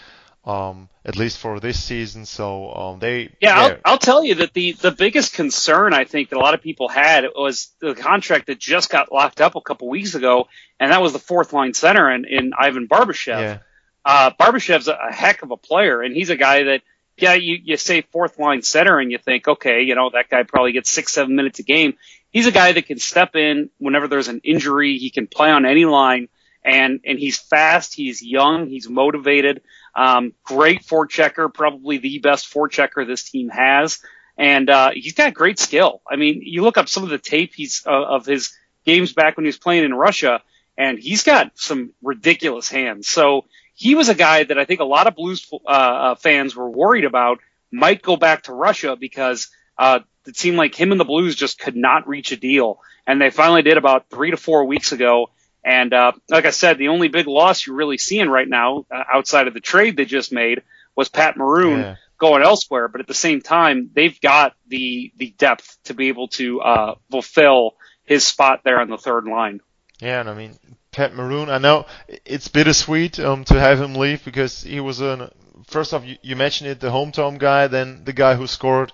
Um, 0.46 0.90
at 1.06 1.16
least 1.16 1.38
for 1.38 1.62
this 1.62 1.82
season, 1.82 2.26
so 2.26 2.74
um, 2.74 3.00
they. 3.00 3.34
Yeah, 3.40 3.58
I'll, 3.58 3.78
I'll 3.86 3.98
tell 3.98 4.26
you 4.26 4.36
that 4.36 4.54
the 4.54 4.74
the 4.74 4.92
biggest 4.92 5.32
concern 5.32 5.94
I 5.94 6.04
think 6.04 6.32
that 6.32 6.36
a 6.36 6.40
lot 6.40 6.54
of 6.54 6.62
people 6.62 6.90
had 6.90 7.24
was 7.34 7.72
the 7.80 7.96
contract 7.96 8.48
that 8.48 8.60
just 8.60 8.90
got 8.90 9.10
locked 9.10 9.40
up 9.40 9.56
a 9.56 9.62
couple 9.62 9.88
weeks 9.88 10.16
ago, 10.16 10.50
and 10.82 10.92
that 10.92 11.02
was 11.02 11.14
the 11.14 11.20
fourth 11.20 11.54
line 11.54 11.74
center 11.74 12.12
in, 12.12 12.26
in 12.26 12.52
Ivan 12.58 12.90
Barbashev. 12.90 13.40
Yeah. 13.40 13.58
Uh, 14.04 14.32
Barbashev's 14.38 14.90
a, 14.90 15.00
a 15.10 15.14
heck 15.14 15.44
of 15.44 15.52
a 15.52 15.56
player, 15.58 16.02
and 16.02 16.14
he's 16.14 16.30
a 16.30 16.36
guy 16.36 16.64
that 16.64 16.82
yeah, 17.24 17.36
you, 17.36 17.58
you 17.64 17.78
say 17.78 18.02
fourth 18.02 18.38
line 18.38 18.62
center 18.64 19.00
and 19.00 19.10
you 19.10 19.18
think, 19.18 19.48
okay, 19.48 19.84
you 19.84 19.96
know, 19.96 20.10
that 20.10 20.30
guy 20.30 20.44
probably 20.44 20.74
gets 20.74 20.92
six, 20.92 21.14
seven 21.14 21.38
minutes 21.38 21.60
a 21.60 21.64
game. 21.64 21.94
He's 22.32 22.48
a 22.48 22.52
guy 22.52 22.74
that 22.74 22.86
can 22.86 23.00
step 23.00 23.38
in 23.38 23.70
whenever 23.78 24.10
there's 24.10 24.28
an 24.28 24.42
injury. 24.44 24.98
He 24.98 25.10
can 25.10 25.28
play 25.28 25.50
on 25.50 25.66
any 25.66 25.86
line 25.86 26.28
and, 26.66 27.00
and 27.06 27.18
he's 27.18 27.40
fast. 27.40 27.94
He's 27.94 28.22
young. 28.22 28.68
He's 28.68 28.90
motivated. 28.90 29.62
Um, 29.96 30.34
great 30.44 30.82
forechecker, 30.82 31.54
probably 31.54 31.98
the 31.98 32.20
best 32.20 32.54
forechecker 32.54 33.08
this 33.08 33.30
team 33.30 33.48
has. 33.48 34.00
And, 34.38 34.70
uh, 34.70 34.92
he's 34.94 35.14
got 35.14 35.34
great 35.34 35.60
skill. 35.60 36.02
I 36.10 36.18
mean, 36.18 36.42
you 36.44 36.64
look 36.64 36.78
up 36.78 36.90
some 36.90 37.04
of 37.04 37.10
the 37.10 37.20
tape 37.20 37.54
he's, 37.56 37.84
uh, 37.88 37.92
of 37.92 38.26
his 38.26 38.52
games 38.86 39.14
back 39.14 39.38
when 39.38 39.46
he 39.46 39.48
was 39.48 39.58
playing 39.58 39.86
in 39.86 39.94
Russia 39.94 40.42
and 40.78 41.00
he's 41.00 41.24
got 41.24 41.52
some 41.56 41.94
ridiculous 42.02 42.68
hands. 42.68 43.08
So, 43.08 43.46
he 43.74 43.96
was 43.96 44.10
a 44.10 44.16
guy 44.16 44.44
that 44.44 44.58
I 44.58 44.66
think 44.66 44.80
a 44.80 44.86
lot 44.86 45.08
of 45.08 45.16
Blues 45.16 45.48
uh, 45.52 45.68
uh, 45.68 46.16
fans 46.16 46.56
were 46.56 46.70
worried 46.70 47.06
about 47.06 47.40
might 47.72 48.02
go 48.02 48.16
back 48.16 48.44
to 48.44 48.54
Russia 48.54 48.96
because 48.96 49.50
uh, 49.78 50.00
it 50.28 50.38
seemed 50.38 50.58
like 50.58 50.76
him 50.76 50.92
and 50.92 51.00
the 51.00 51.06
Blues 51.06 51.36
just 51.36 51.60
could 51.60 51.76
not 51.76 52.08
reach 52.08 52.32
a 52.32 52.38
deal, 52.38 52.80
and 53.08 53.20
they 53.20 53.30
finally 53.30 53.64
did 53.64 53.78
about 53.78 54.10
three 54.10 54.32
to 54.32 54.38
four 54.38 54.66
weeks 54.66 54.92
ago. 54.92 55.30
And 55.66 55.94
uh, 55.94 56.12
like 56.30 56.46
I 56.46 56.52
said, 56.52 56.78
the 56.78 56.90
only 56.90 57.08
big 57.08 57.28
loss 57.28 57.66
you're 57.66 57.76
really 57.76 57.98
seeing 57.98 58.30
right 58.30 58.48
now, 58.48 58.86
uh, 58.92 59.04
outside 59.12 59.48
of 59.48 59.54
the 59.54 59.62
trade 59.62 59.96
they 59.96 60.06
just 60.06 60.32
made, 60.32 60.62
was 60.96 61.10
Pat 61.10 61.38
Maroon 61.38 61.80
yeah. 61.80 61.96
going 62.18 62.44
elsewhere. 62.44 62.90
But 62.90 63.02
at 63.02 63.08
the 63.08 63.14
same 63.14 63.42
time, 63.42 63.90
they've 63.94 64.20
got 64.20 64.56
the 64.68 65.12
the 65.18 65.34
depth 65.38 65.78
to 65.86 65.94
be 65.94 66.10
able 66.10 66.28
to 66.30 66.62
uh, 66.62 66.96
fulfill 67.10 67.76
his 68.04 68.28
spot 68.28 68.62
there 68.64 68.80
on 68.80 68.90
the 68.90 68.98
third 68.98 69.26
line. 69.26 69.62
Yeah, 70.00 70.20
and 70.20 70.30
I 70.30 70.34
mean, 70.34 70.58
Pat 70.94 71.14
Maroon. 71.14 71.50
I 71.50 71.58
know 71.58 71.86
it's 72.26 72.48
bittersweet 72.48 73.20
um, 73.20 73.44
to 73.46 73.60
have 73.60 73.82
him 73.82 73.96
leave 73.96 74.24
because 74.24 74.64
he 74.64 74.80
was 74.80 75.02
a 75.02 75.32
first 75.68 75.94
off 75.94 76.06
you, 76.06 76.18
you 76.22 76.36
mentioned 76.36 76.70
it 76.70 76.80
the 76.80 76.90
hometown 76.90 77.38
guy, 77.38 77.68
then 77.68 78.04
the 78.06 78.14
guy 78.14 78.36
who 78.36 78.48
scored 78.48 78.92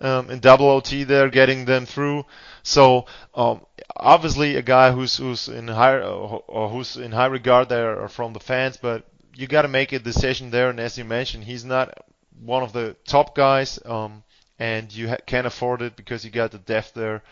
um, 0.00 0.30
in 0.30 0.40
double 0.40 0.68
OT 0.68 1.04
there, 1.04 1.30
getting 1.30 1.64
them 1.64 1.86
through. 1.86 2.24
So 2.62 3.06
um, 3.34 3.64
obviously 3.96 4.56
a 4.56 4.62
guy 4.62 4.92
who's 4.92 5.16
who's 5.16 5.48
in 5.48 5.68
high 5.68 5.98
or 6.00 6.68
who's 6.68 6.96
in 6.96 7.12
high 7.12 7.26
regard 7.26 7.68
there 7.68 8.08
from 8.08 8.32
the 8.32 8.40
fans, 8.40 8.76
but 8.76 9.06
you 9.34 9.46
got 9.46 9.62
to 9.62 9.68
make 9.68 9.92
a 9.92 9.98
decision 9.98 10.50
there. 10.50 10.70
And 10.70 10.80
as 10.80 10.98
you 10.98 11.04
mentioned, 11.04 11.44
he's 11.44 11.64
not 11.64 12.04
one 12.38 12.62
of 12.62 12.72
the 12.72 12.96
top 13.06 13.34
guys, 13.34 13.78
um, 13.86 14.22
and 14.58 14.92
you 14.92 15.08
ha- 15.10 15.16
can 15.26 15.46
afford 15.46 15.82
it 15.82 15.96
because 15.96 16.24
you 16.24 16.30
got 16.30 16.50
the 16.50 16.58
depth 16.58 16.94
there 16.94 17.22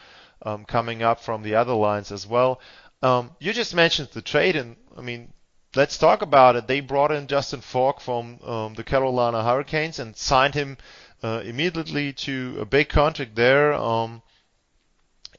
um, 0.43 0.65
coming 0.65 1.03
up 1.03 1.21
from 1.21 1.43
the 1.43 1.55
other 1.55 1.75
lines 1.75 2.13
as 2.13 2.27
well. 2.27 2.61
Um, 3.03 3.31
you 3.39 3.53
just 3.53 3.75
mentioned 3.75 4.09
the 4.13 4.23
trade, 4.23 4.57
and 4.57 4.77
I 4.97 5.03
mean, 5.03 5.33
let's 5.75 5.99
talk 5.99 6.23
about 6.23 6.57
it. 6.57 6.67
They 6.67 6.81
brought 6.81 7.13
in 7.13 7.27
Justin 7.27 7.61
Faulk 7.61 8.01
from 8.01 8.41
um, 8.43 8.75
the 8.75 8.85
Carolina 8.85 9.43
Hurricanes 9.43 9.99
and 9.99 10.17
signed 10.17 10.55
him 10.55 10.79
uh, 11.23 11.43
immediately 11.45 12.13
to 12.13 12.57
a 12.61 12.65
big 12.65 12.89
contract 12.89 13.35
there. 13.35 13.75
Um, 13.75 14.23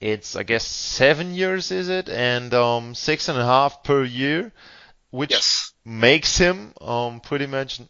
it's 0.01 0.35
I 0.35 0.43
guess 0.43 0.65
seven 0.65 1.33
years, 1.33 1.71
is 1.71 1.89
it, 1.89 2.09
and 2.09 2.53
um, 2.53 2.95
six 2.95 3.29
and 3.29 3.37
a 3.37 3.45
half 3.45 3.83
per 3.83 4.03
year, 4.03 4.51
which 5.09 5.31
yes. 5.31 5.73
makes 5.85 6.37
him 6.37 6.73
um, 6.81 7.21
pretty 7.21 7.47
much 7.47 7.81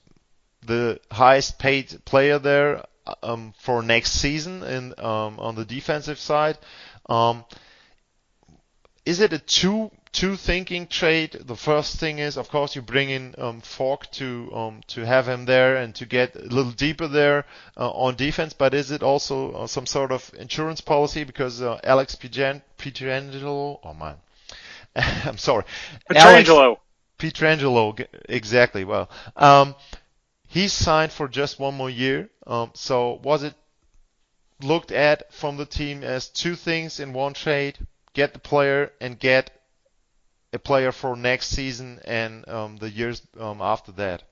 the 0.66 1.00
highest 1.12 1.60
paid 1.60 2.04
player 2.06 2.40
there 2.40 2.86
um, 3.24 3.54
for 3.60 3.82
next 3.82 4.12
season 4.12 4.64
in 4.64 4.94
um, 5.00 5.40
on 5.40 5.56
the 5.56 5.66
defensive 5.66 6.20
side. 6.20 6.58
Um, 7.08 7.46
is 9.06 9.20
it 9.20 9.34
a 9.34 9.40
two 9.40 9.92
two 10.12 10.36
thinking 10.36 10.88
trade? 10.88 11.34
The 11.34 11.56
first 11.56 12.00
thing 12.00 12.20
is, 12.20 12.38
of 12.38 12.50
course, 12.50 12.76
you 12.76 12.82
bring 12.82 13.10
in 13.10 13.36
um, 13.38 13.62
Faulk 13.62 14.10
to 14.14 14.50
um, 14.54 14.82
to 14.88 15.06
have 15.06 15.28
him 15.28 15.46
there 15.46 15.76
and 15.76 15.94
to 15.96 16.06
get 16.06 16.36
a 16.36 16.40
little 16.40 16.72
deeper 16.72 17.08
there 17.08 17.46
uh, 17.78 17.90
on 17.92 18.16
defense. 18.16 18.54
But 18.54 18.74
is 18.74 18.92
it 18.92 19.04
also 19.04 19.52
uh, 19.52 19.68
some 19.68 19.86
sort 19.86 20.12
of 20.12 20.32
insurance 20.40 20.82
policy 20.82 21.24
because 21.24 21.62
uh, 21.62 21.80
Alex 21.84 22.16
Pietrangelo? 22.16 23.80
Oh 23.84 23.94
man, 23.94 24.16
I'm 24.96 25.38
sorry, 25.38 25.66
Pietrangelo. 26.10 26.78
Pietrangelo, 27.20 28.06
exactly. 28.28 28.84
Well, 28.84 29.10
um, 29.36 29.76
he 30.48 30.68
signed 30.68 31.12
for 31.12 31.28
just 31.28 31.60
one 31.60 31.76
more 31.76 31.90
year. 31.90 32.30
Um, 32.48 32.72
so 32.74 33.20
was 33.24 33.44
it 33.44 33.54
looked 34.62 34.92
at 34.92 35.34
from 35.34 35.58
the 35.58 35.66
team 35.66 36.04
as 36.04 36.28
two 36.30 36.56
things 36.56 37.00
in 37.00 37.14
one 37.14 37.34
trade? 37.34 37.78
Get 38.16 38.34
the 38.34 38.40
player 38.40 38.92
and 39.00 39.20
get 39.20 39.52
a 40.54 40.60
player 40.60 40.92
for 40.92 41.16
next 41.16 41.48
season 41.48 42.00
and 42.06 42.48
um, 42.50 42.78
the 42.78 42.90
years 42.90 43.22
um, 43.40 43.62
after 43.62 43.92
that? 43.94 44.24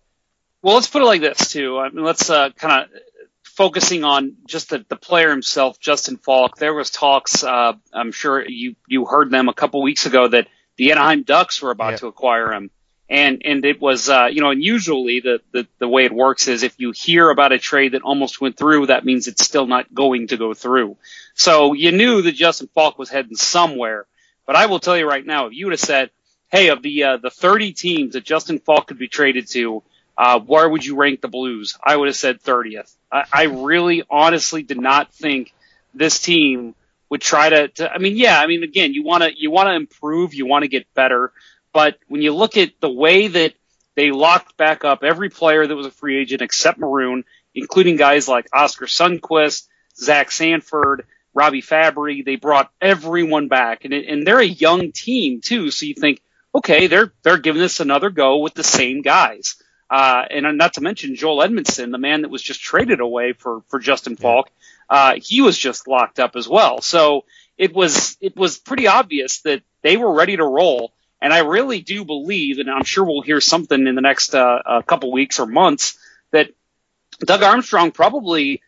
Well, 0.63 0.75
let's 0.75 0.87
put 0.87 1.01
it 1.01 1.05
like 1.05 1.21
this 1.21 1.51
too. 1.51 1.77
I 1.77 1.89
mean, 1.89 2.03
let's 2.03 2.29
uh, 2.29 2.49
kind 2.51 2.85
of 2.85 3.01
focusing 3.43 4.03
on 4.03 4.37
just 4.47 4.69
the, 4.69 4.85
the 4.87 4.95
player 4.95 5.29
himself, 5.29 5.79
Justin 5.79 6.17
Faulk. 6.17 6.57
There 6.57 6.73
was 6.73 6.89
talks. 6.89 7.43
Uh, 7.43 7.73
I'm 7.93 8.11
sure 8.11 8.43
you 8.47 8.75
you 8.87 9.05
heard 9.05 9.29
them 9.29 9.49
a 9.49 9.53
couple 9.53 9.81
weeks 9.83 10.05
ago 10.05 10.27
that 10.27 10.47
the 10.77 10.91
Anaheim 10.91 11.23
Ducks 11.23 11.61
were 11.61 11.71
about 11.71 11.99
to 11.99 12.07
acquire 12.07 12.51
him. 12.53 12.71
And, 13.09 13.43
and 13.45 13.63
it 13.63 13.79
was, 13.79 14.09
uh, 14.09 14.27
you 14.31 14.41
know, 14.41 14.49
and 14.49 14.63
usually 14.63 15.19
the, 15.19 15.41
the, 15.51 15.67
the 15.77 15.87
way 15.87 16.05
it 16.05 16.11
works 16.11 16.47
is 16.47 16.63
if 16.63 16.79
you 16.79 16.91
hear 16.91 17.29
about 17.29 17.51
a 17.51 17.59
trade 17.59 17.91
that 17.91 18.01
almost 18.01 18.41
went 18.41 18.57
through, 18.57 18.87
that 18.87 19.05
means 19.05 19.27
it's 19.27 19.43
still 19.43 19.67
not 19.67 19.93
going 19.93 20.27
to 20.27 20.37
go 20.37 20.53
through. 20.53 20.97
So 21.33 21.73
you 21.73 21.91
knew 21.91 22.21
that 22.21 22.33
Justin 22.33 22.69
Faulk 22.73 22.97
was 22.97 23.09
heading 23.09 23.35
somewhere. 23.35 24.05
But 24.45 24.55
I 24.55 24.65
will 24.65 24.79
tell 24.79 24.97
you 24.97 25.07
right 25.07 25.25
now, 25.25 25.47
if 25.47 25.53
you 25.53 25.65
would 25.65 25.73
have 25.73 25.79
said, 25.79 26.11
hey, 26.51 26.69
of 26.69 26.81
the, 26.81 27.03
uh, 27.03 27.17
the 27.17 27.29
30 27.29 27.73
teams 27.73 28.13
that 28.13 28.23
Justin 28.23 28.59
Faulk 28.59 28.87
could 28.87 28.99
be 28.99 29.07
traded 29.07 29.47
to, 29.51 29.83
uh, 30.17 30.39
where 30.39 30.69
would 30.69 30.85
you 30.85 30.95
rank 30.95 31.21
the 31.21 31.27
Blues? 31.27 31.77
I 31.83 31.95
would 31.95 32.07
have 32.07 32.15
said 32.15 32.41
30th. 32.41 32.93
I, 33.11 33.23
I 33.31 33.43
really 33.43 34.03
honestly 34.09 34.61
did 34.61 34.79
not 34.79 35.13
think 35.13 35.53
this 35.93 36.19
team 36.19 36.75
would 37.09 37.21
try 37.21 37.49
to, 37.49 37.67
to 37.69 37.91
I 37.91 37.97
mean, 37.97 38.17
yeah, 38.17 38.39
I 38.39 38.47
mean, 38.47 38.63
again, 38.63 38.93
you 38.93 39.03
want 39.03 39.23
to, 39.23 39.31
you 39.35 39.49
want 39.49 39.67
to 39.67 39.75
improve, 39.75 40.33
you 40.33 40.45
want 40.45 40.63
to 40.63 40.67
get 40.67 40.93
better. 40.93 41.31
But 41.71 41.97
when 42.07 42.21
you 42.21 42.33
look 42.33 42.57
at 42.57 42.79
the 42.79 42.89
way 42.89 43.27
that 43.27 43.53
they 43.95 44.11
locked 44.11 44.57
back 44.57 44.83
up 44.83 45.03
every 45.03 45.29
player 45.29 45.65
that 45.65 45.75
was 45.75 45.85
a 45.85 45.91
free 45.91 46.19
agent 46.19 46.41
except 46.41 46.79
Maroon, 46.79 47.23
including 47.55 47.95
guys 47.95 48.27
like 48.27 48.47
Oskar 48.53 48.85
Sundqvist, 48.85 49.67
Zach 49.95 50.31
Sanford, 50.31 51.05
Robby 51.33 51.61
Fabbri, 51.61 52.23
they 52.25 52.35
brought 52.35 52.71
everyone 52.81 53.47
back, 53.47 53.85
and 53.85 53.93
and 53.93 54.25
they're 54.27 54.39
a 54.39 54.45
young 54.45 54.91
team 54.91 55.41
too. 55.41 55.71
So 55.71 55.85
you 55.85 55.95
think, 55.95 56.21
okay, 56.53 56.87
they're 56.87 57.13
they're 57.23 57.37
giving 57.39 57.61
this 57.61 57.79
another 57.79 58.09
go 58.09 58.39
with 58.39 58.53
the 58.53 58.63
same 58.63 59.01
guys. 59.01 59.55
Uh, 59.89 60.23
and 60.29 60.57
not 60.57 60.73
to 60.73 60.81
mention 60.81 61.15
Joel 61.15 61.47
Edmundson, 61.47 61.91
the 61.91 61.97
man 61.99 62.23
that 62.23 62.31
was 62.31 62.41
just 62.41 62.61
traded 62.61 62.99
away 62.99 63.33
for 63.33 63.61
for 63.69 63.79
Justin 63.79 64.15
Faulk. 64.17 64.49
uh, 64.89 65.15
he 65.21 65.41
was 65.41 65.57
just 65.57 65.87
locked 65.87 66.19
up 66.19 66.35
as 66.35 66.47
well. 66.47 66.81
So 66.81 67.25
it 67.57 67.73
was 67.73 68.17
it 68.21 68.35
was 68.35 68.57
pretty 68.57 68.87
obvious 68.87 69.41
that 69.41 69.63
they 69.81 69.97
were 69.97 70.13
ready 70.13 70.37
to 70.37 70.45
roll. 70.45 70.93
And 71.21 71.33
I 71.33 71.39
really 71.39 71.81
do 71.81 72.03
believe, 72.05 72.59
and 72.59 72.69
I'm 72.69 72.83
sure 72.83 73.05
we'll 73.05 73.21
hear 73.21 73.39
something 73.41 73.87
in 73.87 73.95
the 73.95 74.01
next 74.01 74.35
uh, 74.35 74.81
couple 74.85 75.11
weeks 75.11 75.39
or 75.39 75.45
months, 75.45 75.97
that 76.31 76.49
Doug 77.19 77.43
Armstrong 77.43 77.91
probably 77.91 78.61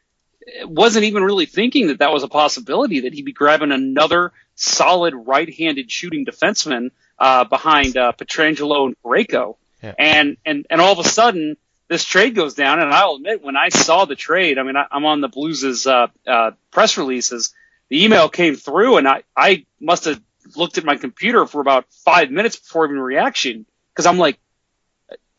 wasn't 0.64 1.06
even 1.06 1.24
really 1.24 1.46
thinking 1.46 1.88
that 1.88 2.00
that 2.00 2.12
was 2.12 2.24
a 2.24 2.28
possibility 2.28 3.02
that 3.02 3.14
he'd 3.14 3.26
be 3.26 3.34
grabbing 3.34 3.72
another 3.72 4.32
solid 4.56 5.14
right-handed 5.16 5.92
shooting 5.92 6.26
defenseman 6.26 6.92
uh, 7.20 7.44
behind 7.46 7.98
uh, 7.98 8.12
Pietrangelo 8.14 8.86
and 8.86 8.96
Parayko. 9.04 9.58
Yeah. 9.82 9.94
And 9.98 10.38
and 10.46 10.66
and 10.70 10.82
all 10.82 10.94
of 10.94 11.06
a 11.06 11.08
sudden 11.08 11.58
this 11.88 12.04
trade 12.04 12.36
goes 12.36 12.56
down, 12.56 12.80
and 12.80 12.92
I'll 12.92 13.16
admit 13.16 13.44
when 13.44 13.56
I 13.56 13.70
saw 13.70 14.06
the 14.06 14.16
trade, 14.16 14.58
I 14.58 14.64
mean 14.64 14.76
I, 14.76 14.86
am 14.92 15.06
on 15.06 15.22
the 15.22 15.28
Blues' 15.28 15.86
uh, 15.86 16.08
uh, 16.26 16.52
press 16.72 16.98
releases. 16.98 17.54
The 17.90 18.04
email 18.04 18.30
came 18.30 18.56
through, 18.56 18.98
and 18.98 19.08
I 19.08 19.24
I 19.36 19.66
must 19.80 20.06
have 20.06 20.22
looked 20.56 20.78
at 20.78 20.86
my 20.86 20.96
computer 20.96 21.46
for 21.46 21.62
about 21.62 21.86
five 22.04 22.32
minutes 22.32 22.56
before 22.56 22.86
even 22.86 23.00
reaction 23.00 23.66
because 23.94 24.06
I'm 24.06 24.18
like, 24.18 24.40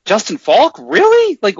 Justin 0.04 0.38
Faulk, 0.38 0.78
really? 0.80 1.38
Like, 1.42 1.56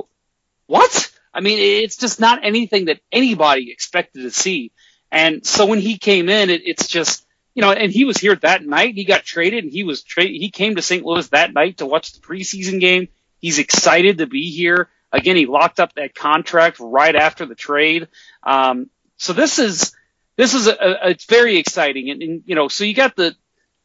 what? 0.66 1.12
I 1.37 1.40
mean, 1.40 1.59
it's 1.59 1.96
just 1.96 2.18
not 2.18 2.44
anything 2.44 2.87
that 2.87 3.01
anybody 3.12 3.70
expected 3.70 4.22
to 4.22 4.31
see. 4.31 4.72
And 5.12 5.44
so 5.44 5.66
when 5.66 5.81
he 5.81 5.99
came 5.99 6.31
in, 6.31 6.49
it, 6.49 6.62
it's 6.64 6.88
just, 6.88 7.27
you 7.55 7.61
know, 7.61 7.72
and 7.72 7.92
he 7.92 8.07
was 8.07 8.16
here 8.16 8.35
that 8.37 8.64
night. 8.64 8.94
He 8.94 9.05
got 9.05 9.22
traded 9.22 9.64
and 9.64 9.72
he 9.72 9.85
was 9.85 10.03
tra- 10.03 10.25
he 10.25 10.51
came 10.51 10.77
to 10.77 10.83
St. 10.83 11.05
Louis 11.05 11.29
that 11.29 11.53
night 11.53 11.79
to 11.79 11.87
watch 11.87 12.12
the 12.12 12.20
preseason 12.20 12.81
game. 12.81 13.09
He's 13.38 13.59
excited 13.59 14.18
to 14.18 14.27
be 14.27 14.51
here. 14.51 14.88
Again, 15.12 15.37
he 15.37 15.44
locked 15.44 15.79
up 15.79 15.94
that 15.94 16.14
contract 16.14 16.79
right 16.81 17.14
after 17.14 17.44
the 17.44 17.55
trade. 17.55 18.09
Um, 18.42 18.88
so 19.18 19.35
this 19.35 19.59
is, 19.59 19.94
this 20.37 20.55
is 20.55 20.68
a, 20.68 20.72
a, 20.72 21.11
it's 21.11 21.27
very 21.27 21.59
exciting. 21.59 22.09
And, 22.11 22.22
and, 22.22 22.42
you 22.46 22.55
know, 22.55 22.68
so 22.68 22.85
you 22.85 22.94
got 22.94 23.14
the, 23.14 23.37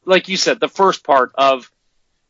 like 0.06 0.30
you 0.30 0.38
said, 0.38 0.62
the 0.62 0.70
first 0.70 1.04
part 1.04 1.34
of, 1.36 1.70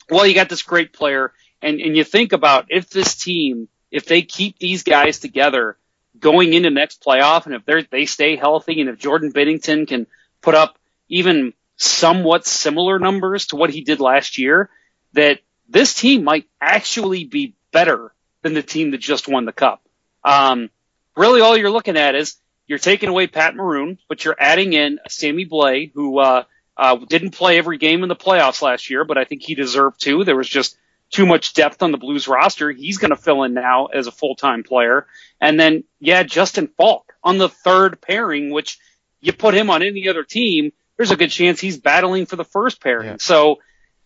well, 0.10 0.26
you 0.26 0.34
got 0.34 0.50
this 0.50 0.64
great 0.64 0.94
player 0.94 1.32
and, 1.62 1.80
and 1.80 1.96
you 1.96 2.04
think 2.04 2.34
about 2.34 2.66
if 2.70 2.90
this 2.90 3.16
team, 3.16 3.68
if 3.92 4.06
they 4.06 4.22
keep 4.22 4.58
these 4.58 4.84
guys 4.84 5.20
together 5.20 5.78
going 6.18 6.54
into 6.54 6.70
next 6.70 7.04
playoff 7.04 7.46
and 7.46 7.56
if 7.56 7.66
they 7.66 7.84
they 7.90 8.06
stay 8.06 8.36
healthy 8.36 8.82
and 8.82 8.90
if 8.90 8.98
Jordan 8.98 9.32
Binnington 9.32 9.88
can 9.88 10.08
put 10.42 10.56
up 10.56 10.78
even 11.08 11.54
somewhat 11.78 12.46
similar 12.46 13.00
numbers 13.00 13.48
to 13.48 13.56
what 13.56 13.70
he 13.70 13.82
did 13.82 14.00
last 14.00 14.38
year, 14.38 14.70
that 15.14 15.40
this 15.68 15.94
team 15.94 16.24
might 16.24 16.48
actually 16.60 17.26
be 17.26 17.56
better 17.72 18.14
than 18.42 18.54
the 18.54 18.64
team 18.64 18.92
that 18.92 19.00
just 19.00 19.28
won 19.28 19.46
the 19.46 19.52
cup. 19.52 19.82
Um, 20.24 20.70
really 21.16 21.42
all 21.42 21.58
you're 21.58 21.72
looking 21.72 21.98
at 21.98 22.16
is 22.16 22.38
you're 22.68 22.80
taking 22.80 23.10
away 23.10 23.28
Pat 23.28 23.56
Maroon, 23.56 23.98
but 24.08 24.24
you're 24.24 24.36
adding 24.40 24.74
in 24.74 25.00
Sammy 25.10 25.46
Blais, 25.46 25.92
who, 25.94 26.20
uh, 26.20 26.44
uh, 26.78 26.96
didn't 26.96 27.32
play 27.32 27.58
every 27.58 27.78
game 27.78 28.04
in 28.04 28.10
the 28.10 28.16
playoffs 28.16 28.62
last 28.62 28.90
year, 28.90 29.04
but 29.04 29.18
I 29.18 29.26
think 29.26 29.42
he 29.44 29.56
deserved 29.56 30.02
to. 30.02 30.24
There 30.24 30.38
was 30.38 30.48
just 30.48 30.78
too 31.12 31.26
much 31.26 31.54
depth 31.54 31.84
on 31.84 31.92
the 31.92 31.98
Blues 31.98 32.28
roster. 32.28 32.72
He's 32.72 32.98
going 32.98 33.12
to 33.12 33.18
fill 33.18 33.44
in 33.44 33.54
now 33.54 33.88
as 33.88 34.08
a 34.08 34.12
full-time 34.12 34.64
player. 34.64 35.06
And 35.40 35.60
then, 35.60 35.84
yeah, 36.00 36.24
Justin 36.24 36.68
Faulk 36.68 37.14
on 37.24 37.38
the 37.38 37.50
third 37.50 38.02
pairing, 38.02 38.50
which 38.50 38.80
you 39.20 39.34
put 39.34 39.54
him 39.54 39.70
on 39.70 39.84
any 39.84 40.08
other 40.08 40.24
team, 40.24 40.72
there's 40.98 41.12
a 41.12 41.18
good 41.18 41.30
chance 41.30 41.60
he's 41.60 41.78
battling 41.78 42.26
for 42.26 42.38
the 42.38 42.46
first 42.46 42.82
pairing. 42.82 43.08
Yeah. 43.08 43.18
So 43.20 43.60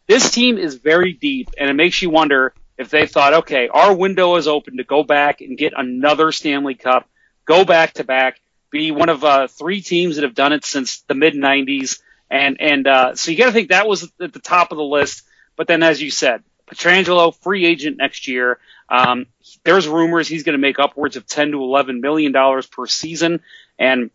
this 0.08 0.32
team 0.32 0.58
is 0.58 0.76
very 0.76 1.14
deep 1.14 1.50
and 1.58 1.70
it 1.70 1.74
makes 1.74 2.02
you 2.02 2.10
wonder 2.10 2.54
if 2.78 2.90
they 2.90 3.06
thought, 3.06 3.34
okay, 3.34 3.70
our 3.70 3.96
window 3.96 4.36
is 4.36 4.48
open 4.48 4.78
to 4.78 4.84
go 4.84 5.04
back 5.04 5.42
and 5.42 5.58
get 5.58 5.74
another 5.78 6.32
Stanley 6.32 6.76
Cup, 6.76 7.08
go 7.46 7.64
back 7.66 7.94
to 7.94 8.04
back, 8.04 8.42
be 8.72 8.92
one 8.92 9.10
of 9.10 9.24
uh, 9.24 9.48
three 9.48 9.82
teams 9.82 10.16
that 10.16 10.24
have 10.24 10.36
done 10.36 10.54
it 10.54 10.66
since 10.66 11.02
the 11.04 11.16
mid 11.16 11.36
90s. 11.36 12.02
And, 12.30 12.58
and, 12.60 12.88
uh, 12.88 13.16
so 13.16 13.32
you 13.32 13.38
got 13.38 13.46
to 13.46 13.52
think 13.52 13.70
that 13.70 13.88
was 13.88 14.12
at 14.20 14.34
the 14.34 14.40
top 14.40 14.72
of 14.72 14.78
the 14.78 14.84
list. 14.84 15.24
But 15.56 15.68
then, 15.68 15.84
as 15.84 16.02
you 16.02 16.12
said, 16.12 16.44
Pietrangelo, 16.68 17.36
free 17.36 17.66
agent 17.66 17.98
next 17.98 18.28
year. 18.28 18.60
Um, 18.90 19.28
there's 19.64 19.88
rumors 19.88 20.28
he's 20.28 20.44
going 20.44 20.54
to 20.54 20.60
make 20.60 20.80
upwards 20.80 21.16
of 21.16 21.26
10 21.26 21.52
to 21.52 21.62
11 21.62 22.02
million 22.02 22.32
dollars 22.32 22.68
per 22.68 22.88
season. 22.88 23.42
And, 23.78 24.10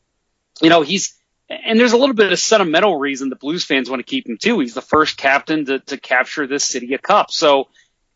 you 0.61 0.71
know, 0.71 0.83
he's, 0.83 1.15
and 1.49 1.79
there's 1.79 1.93
a 1.93 1.97
little 1.97 2.15
bit 2.15 2.33
of 2.33 2.39
sentimental 2.39 2.97
reason 2.99 3.29
the 3.29 3.37
Blues 3.37 3.65
fans 3.65 3.91
want 3.91 4.01
to 4.01 4.09
keep 4.09 4.29
him 4.29 4.39
too. 4.39 4.61
He's 4.61 4.75
the 4.75 4.81
first 4.81 5.17
captain 5.17 5.65
to, 5.67 5.79
to 5.81 5.97
capture 5.97 6.47
this 6.47 6.65
city 6.65 6.95
a 6.95 6.99
cup. 6.99 7.31
So, 7.31 7.69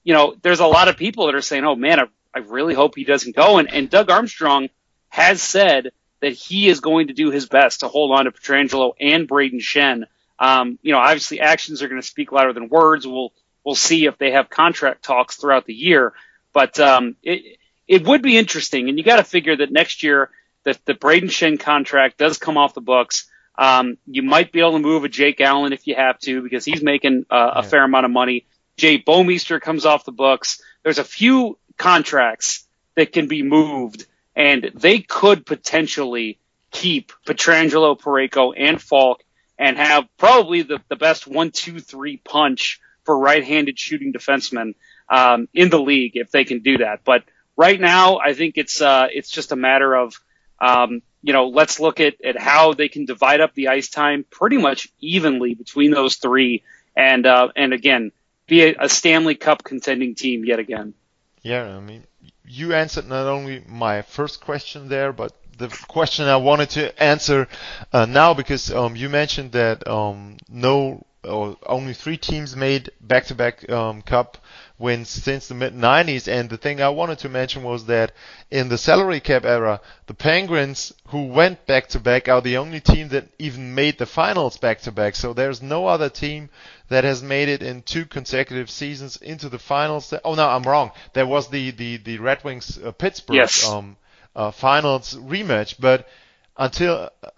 you 0.05 0.15
know, 0.15 0.37
there's 0.43 0.61
a 0.61 0.67
lot 0.67 0.89
of 0.89 0.97
people 0.97 1.27
that 1.27 1.35
are 1.35 1.43
saying, 1.43 1.65
oh 1.65 1.75
man, 1.75 2.01
I, 2.01 2.05
I 2.35 2.39
really 2.41 2.75
hope 2.75 2.95
he 2.95 3.05
doesn't 3.05 3.35
go. 3.35 3.59
And, 3.59 3.73
and 3.73 3.91
Doug 3.91 4.11
Armstrong 4.11 4.69
has 5.09 5.43
said 5.43 5.93
that 6.21 6.33
he 6.33 6.69
is 6.69 6.81
going 6.81 7.09
to 7.09 7.13
do 7.13 7.31
his 7.31 7.47
best 7.47 7.81
to 7.81 7.89
hold 7.89 8.13
on 8.13 8.25
to 8.25 8.33
Pietrangelo 8.33 8.93
and 9.01 9.29
Brayden 9.29 9.61
Schenn. 9.61 10.05
Um, 10.39 10.79
you 10.83 10.93
know, 10.93 10.99
obviously 10.99 11.41
actions 11.41 11.83
are 11.83 11.89
going 11.89 12.01
to 12.01 12.07
speak 12.07 12.33
louder 12.33 12.53
than 12.53 12.69
words. 12.69 13.07
We'll, 13.07 13.33
we'll 13.65 13.75
see 13.75 14.07
if 14.07 14.19
they 14.19 14.33
have 14.33 14.51
contract 14.51 15.05
talks 15.05 15.37
throughout 15.37 15.67
the 15.67 15.75
year. 15.75 16.13
But, 16.53 16.79
um, 16.79 17.17
it, 17.23 17.59
it 17.87 18.07
would 18.07 18.23
be 18.23 18.37
interesting. 18.37 18.89
And 18.89 18.99
you 18.99 19.05
got 19.05 19.17
to 19.17 19.25
figure 19.25 19.57
that 19.57 19.71
next 19.71 20.03
year 20.03 20.31
that 20.65 20.85
the 20.85 20.95
Brayden 20.95 21.25
Schenn 21.25 21.61
contract 21.61 22.19
does 22.19 22.39
come 22.39 22.57
off 22.57 22.75
the 22.75 22.81
books. 22.81 23.29
Um, 23.57 23.99
you 24.07 24.23
might 24.23 24.53
be 24.53 24.61
able 24.61 24.73
to 24.73 24.79
move 24.79 25.05
a 25.05 25.09
Jake 25.09 25.41
Allen 25.41 25.73
if 25.73 25.87
you 25.87 25.95
have 25.95 26.19
to 26.21 26.43
because 26.43 26.65
he's 26.65 26.83
making 26.83 27.27
uh, 27.31 27.53
a 27.57 27.63
fair 27.63 27.85
amount 27.85 28.07
of 28.07 28.11
money. 28.11 28.47
Jay 28.77 28.99
Bouwmeester 28.99 29.61
comes 29.61 29.87
off 29.87 30.05
the 30.05 30.13
books. 30.13 30.61
There's 30.83 30.99
a 30.99 31.05
few 31.05 31.59
contracts 31.77 32.67
that 32.97 33.13
can 33.13 33.29
be 33.29 33.43
moved, 33.43 34.07
and 34.35 34.71
they 34.75 34.99
could 35.01 35.47
potentially 35.47 36.39
keep 36.73 37.13
Pietrangelo, 37.27 37.99
Parayko, 37.99 38.55
and 38.57 38.83
Faulk 38.83 39.23
and 39.57 39.77
have 39.77 40.05
probably 40.19 40.63
the, 40.63 40.81
the 40.89 40.97
best 40.97 41.27
one, 41.29 41.53
two, 41.53 41.79
three 41.79 42.17
punch 42.17 42.81
for 43.05 43.19
right-handed 43.19 43.79
shooting 43.79 44.13
defensemen 44.13 44.75
um, 45.09 45.49
in 45.55 45.71
the 45.71 45.81
league 45.81 46.13
if 46.17 46.31
they 46.31 46.45
can 46.45 46.61
do 46.61 46.79
that. 46.79 47.05
But 47.05 47.25
right 47.57 47.81
now, 47.81 48.19
I 48.19 48.35
think 48.35 48.57
it's 48.57 48.81
uh, 48.81 49.09
it's 49.13 49.31
just 49.31 49.53
a 49.53 49.57
matter 49.57 49.95
of 49.95 50.21
um, 50.61 51.03
you 51.23 51.33
know 51.33 51.49
let's 51.49 51.81
look 51.81 52.01
at, 52.01 52.15
at 52.25 52.39
how 52.39 52.75
they 52.75 52.89
can 52.89 53.05
divide 53.05 53.41
up 53.41 53.55
the 53.55 53.69
ice 53.69 53.89
time 53.89 54.25
pretty 54.31 54.59
much 54.59 54.89
evenly 55.01 55.55
between 55.55 55.91
those 55.91 56.17
three, 56.17 56.63
and 56.97 57.27
uh, 57.27 57.49
and 57.57 57.73
again 57.73 58.13
be 58.47 58.63
a, 58.63 58.75
a 58.81 58.89
Stanley 58.89 59.35
Cup 59.35 59.65
contending 59.65 60.15
team 60.15 60.45
yet 60.45 60.59
again. 60.59 60.95
Yeah, 61.43 61.77
I 61.77 61.81
mean, 61.81 62.05
you 62.47 62.75
answered 62.75 63.09
not 63.09 63.27
only 63.27 63.63
my 63.67 64.03
first 64.03 64.41
question 64.41 64.89
there, 64.89 65.13
but 65.13 65.33
the 65.59 65.69
question 65.89 66.27
I 66.27 66.37
wanted 66.37 66.71
to 66.71 67.03
answer 67.03 67.49
uh, 67.93 68.07
now 68.07 68.35
because 68.35 68.71
um, 68.73 68.97
you 68.97 69.09
mentioned 69.09 69.53
that 69.53 69.87
um, 69.87 70.37
no, 70.49 71.07
or 71.25 71.57
only 71.67 71.95
three 71.95 72.17
teams 72.17 72.57
made 72.57 72.91
back-to-back 73.01 73.71
um, 73.71 74.03
cup 74.03 74.39
wins 74.79 75.09
since 75.09 75.49
the 75.49 75.55
mid 75.55 75.75
90s. 75.75 76.29
And 76.29 76.51
the 76.51 76.57
thing 76.57 76.81
I 76.81 76.89
wanted 76.89 77.19
to 77.21 77.29
mention 77.29 77.63
was 77.63 77.87
that 77.87 78.13
in 78.51 78.69
the 78.69 78.79
salary 78.79 79.21
cap 79.21 79.45
era, 79.45 79.81
the 80.07 80.15
Penguins, 80.15 80.93
who 81.09 81.27
went 81.27 81.67
back 81.67 81.89
to 81.89 82.01
back, 82.01 82.29
are 82.29 82.41
the 82.41 82.57
only 82.57 82.81
team 82.81 83.09
that 83.09 83.29
even 83.39 83.75
made 83.75 83.99
the 83.99 84.07
finals 84.07 84.57
back 84.57 84.81
to 84.83 84.93
back. 84.93 85.15
So 85.15 85.33
there's 85.33 85.63
no 85.63 85.87
other 85.87 86.09
team 86.09 86.51
that 86.89 87.05
has 87.05 87.23
made 87.23 87.49
it 87.49 87.63
in 87.63 87.83
two 87.83 88.05
consecutive 88.05 88.71
seasons 88.71 89.17
into 89.17 89.49
the 89.49 89.59
finals. 89.59 90.13
Oh 90.25 90.35
no, 90.35 90.49
I'm 90.49 90.63
wrong. 90.63 90.93
There 91.13 91.27
was 91.27 91.49
the 91.49 91.71
the 91.71 91.97
the 91.99 92.19
Red 92.19 92.45
Wings 92.45 92.79
uh, 92.79 92.93
Pittsburgh 92.93 93.37
yes. 93.37 93.69
um, 93.69 93.97
uh, 94.37 94.51
finals 94.51 95.15
rematch, 95.15 95.77
but 95.79 96.09
until 96.57 97.11
uh, 97.23 97.31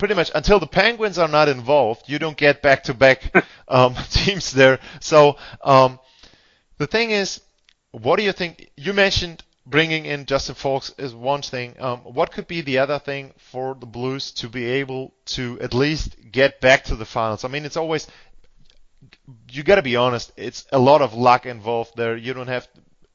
pretty 0.00 0.14
much 0.14 0.32
until 0.34 0.58
the 0.58 0.66
Penguins 0.66 1.18
are 1.18 1.28
not 1.28 1.48
involved, 1.48 2.08
you 2.08 2.18
don't 2.18 2.36
get 2.36 2.62
back 2.62 2.82
to 2.84 2.94
back 2.94 3.32
teams 4.10 4.50
there. 4.50 4.80
So 4.98 5.36
um, 5.62 6.00
the 6.78 6.88
thing 6.88 7.10
is, 7.12 7.40
what 7.92 8.16
do 8.16 8.24
you 8.24 8.32
think? 8.32 8.70
You 8.76 8.92
mentioned 8.92 9.44
bringing 9.66 10.06
in 10.06 10.26
Justin 10.26 10.56
Fox 10.56 10.92
is 10.98 11.14
one 11.14 11.42
thing. 11.42 11.76
Um, 11.78 11.98
what 12.00 12.32
could 12.32 12.48
be 12.48 12.62
the 12.62 12.78
other 12.78 12.98
thing 12.98 13.32
for 13.36 13.76
the 13.78 13.86
Blues 13.86 14.32
to 14.32 14.48
be 14.48 14.64
able 14.64 15.12
to 15.26 15.60
at 15.60 15.74
least 15.74 16.16
get 16.32 16.60
back 16.60 16.84
to 16.84 16.96
the 16.96 17.04
finals? 17.04 17.44
I 17.44 17.48
mean, 17.48 17.64
it's 17.64 17.76
always 17.76 18.08
you 19.50 19.62
got 19.62 19.76
to 19.76 19.82
be 19.82 19.96
honest. 19.96 20.32
It's 20.36 20.66
a 20.72 20.78
lot 20.78 21.02
of 21.02 21.14
luck 21.14 21.46
involved 21.46 21.92
there. 21.96 22.16
You 22.16 22.34
don't 22.34 22.48
have 22.48 22.66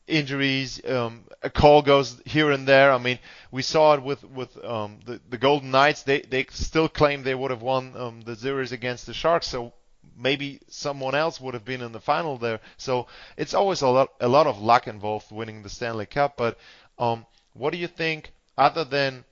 injuries. 0.07 0.81
Um, 0.85 1.23
a 1.41 1.49
call 1.49 1.81
goes 1.81 2.21
here 2.25 2.51
and 2.51 2.67
there. 2.67 2.91
I 2.91 2.97
mean, 2.97 3.19
we 3.51 3.61
saw 3.61 3.93
it 3.93 4.03
with 4.03 4.23
with 4.23 4.63
um, 4.63 4.99
the 5.05 5.19
the 5.29 5.37
Golden 5.37 5.71
Knights. 5.71 6.03
They 6.03 6.21
they 6.21 6.45
still 6.49 6.89
claim 6.89 7.23
they 7.23 7.35
would 7.35 7.51
have 7.51 7.61
won 7.61 7.93
um, 7.95 8.21
the 8.21 8.35
series 8.35 8.71
against 8.71 9.05
the 9.05 9.13
Sharks. 9.13 9.47
So 9.47 9.73
maybe 10.17 10.59
someone 10.69 11.15
else 11.15 11.41
would 11.41 11.53
have 11.53 11.65
been 11.65 11.81
in 11.81 11.91
the 11.91 11.99
final 11.99 12.37
there. 12.37 12.59
So 12.77 13.07
it's 13.37 13.53
always 13.53 13.81
a 13.81 13.87
lot 13.87 14.09
a 14.19 14.27
lot 14.27 14.47
of 14.47 14.61
luck 14.61 14.87
involved 14.87 15.31
winning 15.31 15.63
the 15.63 15.69
Stanley 15.69 16.05
Cup. 16.05 16.35
But 16.37 16.57
um, 16.97 17.25
what 17.53 17.71
do 17.71 17.77
you 17.77 17.87
think, 17.87 18.31
other 18.57 18.85
than 18.85 19.25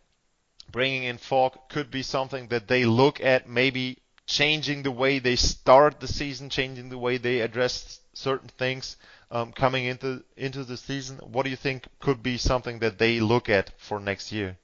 bringing 0.71 1.03
in 1.03 1.17
Faulk, 1.17 1.69
could 1.69 1.91
be 1.91 2.03
something 2.03 2.47
that 2.47 2.67
they 2.67 2.85
look 2.85 3.21
at 3.21 3.47
maybe 3.47 3.99
changing 4.25 4.83
the 4.83 4.91
way 4.91 5.19
they 5.19 5.35
start 5.35 5.99
the 5.99 6.07
season, 6.07 6.49
changing 6.49 6.89
the 6.89 6.97
way 6.97 7.17
they 7.17 7.41
address 7.41 7.99
certain 8.13 8.47
things 8.47 8.95
um, 9.33 9.51
coming 9.51 9.85
into 9.85 10.23
into 10.37 10.63
the 10.63 10.77
season? 10.77 11.17
What 11.17 11.43
do 11.43 11.49
you 11.49 11.57
think 11.57 11.87
could 11.99 12.21
be 12.21 12.37
something 12.37 12.79
that 12.79 12.99
they 12.99 13.19
look 13.19 13.49
at 13.49 13.71
for 13.77 13.99
next 13.99 14.31
year? 14.31 14.57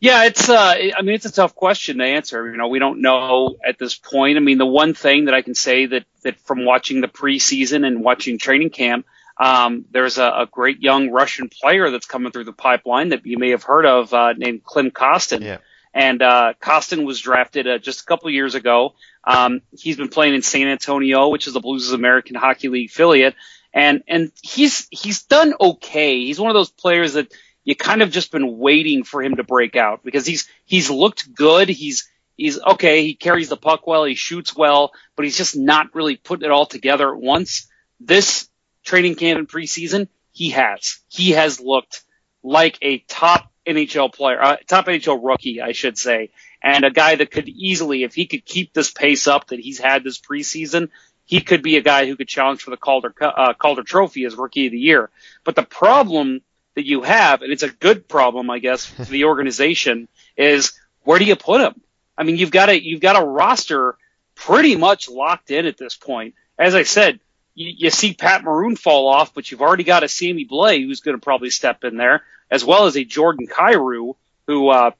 Yeah, 0.00 0.24
it's 0.24 0.48
uh, 0.48 0.74
I 0.96 1.02
mean, 1.02 1.14
it's 1.14 1.26
a 1.26 1.32
tough 1.32 1.54
question 1.54 1.98
to 1.98 2.04
answer. 2.04 2.50
You 2.50 2.56
know, 2.56 2.68
we 2.68 2.78
don't 2.78 3.00
know 3.02 3.56
at 3.66 3.78
this 3.78 3.94
point. 3.94 4.36
I 4.36 4.40
mean, 4.40 4.58
the 4.58 4.66
one 4.66 4.94
thing 4.94 5.26
that 5.26 5.34
I 5.34 5.42
can 5.42 5.54
say 5.54 5.86
that 5.86 6.04
that 6.22 6.40
from 6.40 6.64
watching 6.64 7.02
the 7.02 7.08
preseason 7.08 7.86
and 7.86 8.02
watching 8.02 8.38
training 8.38 8.70
camp, 8.70 9.06
um, 9.38 9.84
there's 9.90 10.16
a, 10.18 10.24
a 10.24 10.48
great 10.50 10.80
young 10.80 11.10
Russian 11.10 11.48
player 11.48 11.90
that's 11.90 12.06
coming 12.06 12.32
through 12.32 12.44
the 12.44 12.52
pipeline 12.52 13.10
that 13.10 13.26
you 13.26 13.38
may 13.38 13.50
have 13.50 13.62
heard 13.62 13.86
of, 13.86 14.12
uh, 14.14 14.32
named 14.32 14.64
Klim 14.64 14.90
Kostin. 14.90 15.42
Yeah. 15.42 15.58
And 15.92 16.22
uh, 16.22 16.54
Kostin 16.60 17.04
was 17.04 17.20
drafted 17.20 17.68
uh, 17.68 17.78
just 17.78 18.00
a 18.00 18.04
couple 18.04 18.28
years 18.28 18.56
ago. 18.56 18.94
Um, 19.22 19.62
he's 19.78 19.96
been 19.96 20.08
playing 20.08 20.34
in 20.34 20.42
San 20.42 20.66
Antonio, 20.66 21.28
which 21.28 21.46
is 21.46 21.52
the 21.52 21.60
Blues' 21.60 21.92
American 21.92 22.34
Hockey 22.34 22.68
League 22.68 22.90
affiliate, 22.90 23.36
and 23.74 24.04
and 24.06 24.30
he's 24.40 24.86
he's 24.90 25.24
done 25.24 25.52
okay. 25.60 26.24
He's 26.24 26.40
one 26.40 26.50
of 26.50 26.54
those 26.54 26.70
players 26.70 27.14
that 27.14 27.32
you 27.64 27.74
kind 27.74 28.02
of 28.02 28.10
just 28.10 28.30
been 28.30 28.56
waiting 28.58 29.02
for 29.02 29.22
him 29.22 29.36
to 29.36 29.42
break 29.42 29.74
out 29.74 30.04
because 30.04 30.24
he's 30.24 30.48
he's 30.64 30.88
looked 30.88 31.34
good. 31.34 31.68
He's 31.68 32.08
he's 32.36 32.60
okay. 32.62 33.02
He 33.02 33.14
carries 33.14 33.48
the 33.48 33.56
puck 33.56 33.86
well. 33.86 34.04
He 34.04 34.14
shoots 34.14 34.56
well, 34.56 34.92
but 35.16 35.24
he's 35.24 35.36
just 35.36 35.56
not 35.56 35.94
really 35.94 36.16
putting 36.16 36.46
it 36.46 36.52
all 36.52 36.66
together 36.66 37.12
at 37.12 37.20
once. 37.20 37.66
This 37.98 38.48
training 38.84 39.16
camp 39.16 39.38
and 39.40 39.48
preseason, 39.48 40.08
he 40.30 40.50
has. 40.50 41.00
He 41.08 41.32
has 41.32 41.58
looked 41.58 42.04
like 42.44 42.78
a 42.80 42.98
top 42.98 43.50
NHL 43.66 44.12
player, 44.12 44.40
uh, 44.40 44.56
top 44.68 44.86
NHL 44.86 45.20
rookie, 45.22 45.62
I 45.62 45.72
should 45.72 45.98
say, 45.98 46.30
and 46.62 46.84
a 46.84 46.90
guy 46.90 47.16
that 47.16 47.30
could 47.30 47.48
easily, 47.48 48.04
if 48.04 48.14
he 48.14 48.26
could 48.26 48.44
keep 48.44 48.72
this 48.72 48.90
pace 48.90 49.26
up 49.26 49.48
that 49.48 49.58
he's 49.58 49.78
had 49.78 50.04
this 50.04 50.20
preseason, 50.20 50.90
he 51.24 51.40
could 51.40 51.62
be 51.62 51.76
a 51.76 51.82
guy 51.82 52.06
who 52.06 52.16
could 52.16 52.28
challenge 52.28 52.62
for 52.62 52.70
the 52.70 52.76
Calder 52.76 53.14
uh, 53.20 53.54
Calder 53.54 53.82
Trophy 53.82 54.24
as 54.24 54.34
Rookie 54.34 54.66
of 54.66 54.72
the 54.72 54.78
Year. 54.78 55.10
But 55.44 55.56
the 55.56 55.62
problem 55.62 56.42
that 56.74 56.86
you 56.86 57.02
have, 57.02 57.42
and 57.42 57.52
it's 57.52 57.62
a 57.62 57.70
good 57.70 58.08
problem, 58.08 58.50
I 58.50 58.58
guess, 58.58 58.84
for 58.86 59.04
the 59.04 59.24
organization, 59.24 60.08
is 60.36 60.72
where 61.02 61.18
do 61.18 61.24
you 61.24 61.36
put 61.36 61.60
him? 61.60 61.80
I 62.16 62.24
mean, 62.24 62.36
you've 62.36 62.50
got 62.50 62.68
a 62.68 62.80
you've 62.80 63.00
got 63.00 63.20
a 63.20 63.26
roster 63.26 63.96
pretty 64.34 64.76
much 64.76 65.08
locked 65.08 65.50
in 65.50 65.66
at 65.66 65.78
this 65.78 65.96
point. 65.96 66.34
As 66.58 66.74
I 66.74 66.82
said, 66.82 67.20
you, 67.54 67.72
you 67.76 67.90
see 67.90 68.14
Pat 68.14 68.44
Maroon 68.44 68.76
fall 68.76 69.08
off, 69.08 69.34
but 69.34 69.50
you've 69.50 69.62
already 69.62 69.84
got 69.84 70.02
a 70.02 70.08
Sammy 70.08 70.46
Blais 70.46 70.84
who's 70.84 71.00
going 71.00 71.16
to 71.16 71.24
probably 71.24 71.50
step 71.50 71.84
in 71.84 71.96
there, 71.96 72.22
as 72.50 72.64
well 72.64 72.86
as 72.86 72.96
a 72.96 73.04
Jordan 73.04 73.46
Kyrou 73.46 74.14
who 74.46 74.68
uh, 74.68 74.90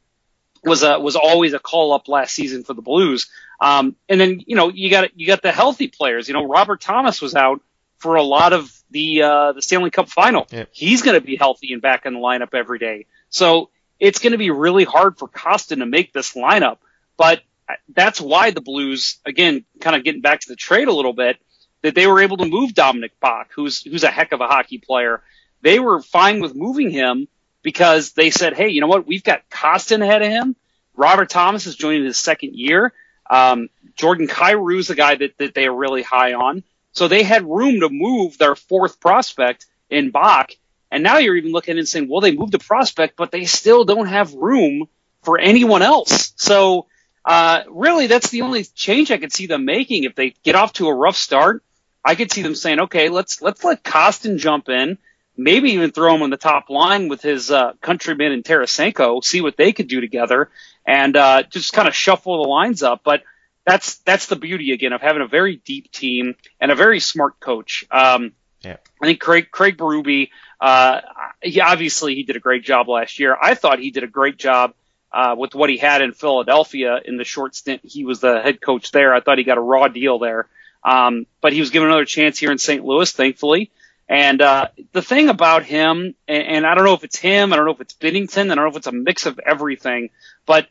was 0.64 0.82
a 0.82 0.98
was 0.98 1.16
always 1.16 1.52
a 1.52 1.58
call 1.58 1.92
up 1.92 2.08
last 2.08 2.34
season 2.34 2.64
for 2.64 2.74
the 2.74 2.82
Blues. 2.82 3.28
Um, 3.60 3.96
and 4.08 4.20
then 4.20 4.42
you 4.46 4.56
know 4.56 4.68
you 4.68 4.90
got 4.90 5.18
you 5.18 5.26
got 5.26 5.42
the 5.42 5.52
healthy 5.52 5.88
players. 5.88 6.28
You 6.28 6.34
know 6.34 6.46
Robert 6.46 6.80
Thomas 6.80 7.20
was 7.20 7.34
out 7.34 7.60
for 7.98 8.16
a 8.16 8.22
lot 8.22 8.52
of 8.52 8.70
the 8.90 9.22
uh, 9.22 9.52
the 9.52 9.62
Stanley 9.62 9.90
Cup 9.90 10.08
final. 10.08 10.46
Yep. 10.50 10.68
He's 10.72 11.02
going 11.02 11.18
to 11.18 11.24
be 11.24 11.36
healthy 11.36 11.72
and 11.72 11.82
back 11.82 12.06
in 12.06 12.14
the 12.14 12.20
lineup 12.20 12.54
every 12.54 12.78
day. 12.78 13.06
So 13.30 13.70
it's 13.98 14.18
going 14.18 14.32
to 14.32 14.38
be 14.38 14.50
really 14.50 14.84
hard 14.84 15.18
for 15.18 15.28
Kostin 15.28 15.78
to 15.78 15.86
make 15.86 16.12
this 16.12 16.34
lineup. 16.34 16.78
But 17.16 17.42
that's 17.88 18.20
why 18.20 18.50
the 18.50 18.60
Blues, 18.60 19.18
again, 19.24 19.64
kind 19.80 19.96
of 19.96 20.04
getting 20.04 20.20
back 20.20 20.40
to 20.40 20.48
the 20.48 20.56
trade 20.56 20.88
a 20.88 20.92
little 20.92 21.12
bit, 21.12 21.38
that 21.82 21.94
they 21.94 22.06
were 22.06 22.20
able 22.20 22.36
to 22.38 22.46
move 22.46 22.72
Dominik 22.72 23.12
Bokk, 23.22 23.46
who's 23.54 23.82
who's 23.82 24.04
a 24.04 24.10
heck 24.10 24.32
of 24.32 24.40
a 24.40 24.48
hockey 24.48 24.78
player. 24.78 25.22
They 25.62 25.78
were 25.78 26.02
fine 26.02 26.40
with 26.40 26.54
moving 26.54 26.90
him 26.90 27.28
because 27.64 28.12
they 28.12 28.30
said, 28.30 28.54
hey, 28.54 28.68
you 28.68 28.80
know 28.80 28.86
what? 28.86 29.08
We've 29.08 29.24
got 29.24 29.48
Kostin 29.50 30.02
ahead 30.02 30.22
of 30.22 30.28
him. 30.28 30.54
Robert 30.94 31.30
Thomas 31.30 31.66
is 31.66 31.74
joining 31.74 32.04
his 32.04 32.18
second 32.18 32.54
year. 32.54 32.92
Um, 33.28 33.68
Jordan 33.96 34.28
is 34.28 34.86
the 34.86 34.94
guy 34.94 35.16
that, 35.16 35.36
that 35.38 35.54
they 35.54 35.66
are 35.66 35.74
really 35.74 36.02
high 36.02 36.34
on. 36.34 36.62
So 36.92 37.08
they 37.08 37.24
had 37.24 37.44
room 37.44 37.80
to 37.80 37.88
move 37.88 38.38
their 38.38 38.54
fourth 38.54 39.00
prospect 39.00 39.66
in 39.90 40.12
Bokk. 40.12 40.56
And 40.92 41.02
now 41.02 41.18
you're 41.18 41.34
even 41.34 41.50
looking 41.50 41.78
and 41.78 41.88
saying, 41.88 42.08
well, 42.08 42.20
they 42.20 42.36
moved 42.36 42.54
a 42.54 42.58
prospect, 42.58 43.16
but 43.16 43.32
they 43.32 43.46
still 43.46 43.84
don't 43.84 44.06
have 44.06 44.34
room 44.34 44.86
for 45.22 45.38
anyone 45.38 45.82
else. 45.82 46.34
So, 46.36 46.86
uh, 47.24 47.62
really, 47.68 48.06
that's 48.06 48.28
the 48.28 48.42
only 48.42 48.64
change 48.64 49.10
I 49.10 49.16
could 49.16 49.32
see 49.32 49.46
them 49.46 49.64
making. 49.64 50.04
If 50.04 50.14
they 50.14 50.34
get 50.44 50.54
off 50.54 50.74
to 50.74 50.88
a 50.88 50.94
rough 50.94 51.16
start, 51.16 51.64
I 52.04 52.14
could 52.14 52.30
see 52.30 52.42
them 52.42 52.54
saying, 52.54 52.80
okay, 52.80 53.08
let's, 53.08 53.40
let's 53.40 53.64
let 53.64 53.82
Kostin 53.82 54.36
jump 54.36 54.68
in 54.68 54.98
maybe 55.36 55.72
even 55.72 55.90
throw 55.90 56.14
him 56.14 56.22
on 56.22 56.30
the 56.30 56.36
top 56.36 56.70
line 56.70 57.08
with 57.08 57.22
his 57.22 57.50
uh, 57.50 57.72
countryman 57.80 58.32
in 58.32 58.42
Tarasenko, 58.42 59.22
see 59.24 59.40
what 59.40 59.56
they 59.56 59.72
could 59.72 59.88
do 59.88 60.00
together, 60.00 60.50
and 60.86 61.16
uh, 61.16 61.42
just 61.42 61.72
kind 61.72 61.88
of 61.88 61.94
shuffle 61.94 62.42
the 62.42 62.48
lines 62.48 62.82
up. 62.82 63.02
But 63.04 63.22
that's 63.64 63.96
that's 63.98 64.26
the 64.26 64.36
beauty 64.36 64.72
again 64.72 64.92
of 64.92 65.00
having 65.00 65.22
a 65.22 65.26
very 65.26 65.56
deep 65.56 65.90
team 65.90 66.34
and 66.60 66.70
a 66.70 66.74
very 66.74 67.00
smart 67.00 67.40
coach. 67.40 67.84
Um, 67.90 68.32
yeah. 68.62 68.76
I 69.02 69.06
think 69.06 69.20
Craig 69.20 69.50
Craig 69.50 69.76
Berube, 69.76 70.30
uh, 70.60 71.00
he 71.42 71.60
obviously 71.60 72.14
he 72.14 72.22
did 72.22 72.36
a 72.36 72.40
great 72.40 72.64
job 72.64 72.88
last 72.88 73.18
year. 73.18 73.36
I 73.40 73.54
thought 73.54 73.78
he 73.78 73.90
did 73.90 74.04
a 74.04 74.08
great 74.08 74.36
job. 74.36 74.74
Uh, 75.12 75.36
with 75.38 75.54
what 75.54 75.70
he 75.70 75.76
had 75.76 76.02
in 76.02 76.12
Philadelphia 76.12 76.98
in 77.04 77.16
the 77.16 77.22
short 77.22 77.54
stint 77.54 77.80
he 77.84 78.04
was 78.04 78.18
the 78.18 78.42
head 78.42 78.60
coach 78.60 78.90
there, 78.90 79.14
I 79.14 79.20
thought 79.20 79.38
he 79.38 79.44
got 79.44 79.58
a 79.58 79.60
raw 79.60 79.86
deal 79.86 80.18
there. 80.18 80.48
Um, 80.82 81.26
but 81.40 81.52
he 81.52 81.60
was 81.60 81.70
given 81.70 81.86
another 81.88 82.04
chance 82.04 82.36
here 82.36 82.50
in 82.50 82.58
St. 82.58 82.84
Louis, 82.84 83.10
thankfully. 83.12 83.70
And 84.08 84.42
uh, 84.42 84.68
the 84.92 85.00
thing 85.02 85.28
about 85.30 85.64
him, 85.64 86.14
and, 86.28 86.42
and 86.42 86.66
I 86.66 86.74
don't 86.74 86.84
know 86.84 86.92
if 86.94 87.04
it's 87.04 87.16
him, 87.18 87.52
I 87.52 87.56
don't 87.56 87.64
know 87.64 87.72
if 87.72 87.80
it's 87.80 87.94
Binnington, 87.94 88.50
I 88.50 88.54
don't 88.54 88.64
know 88.64 88.68
if 88.70 88.76
it's 88.76 88.86
a 88.86 88.92
mix 88.92 89.24
of 89.26 89.38
everything, 89.38 90.10
but 90.46 90.68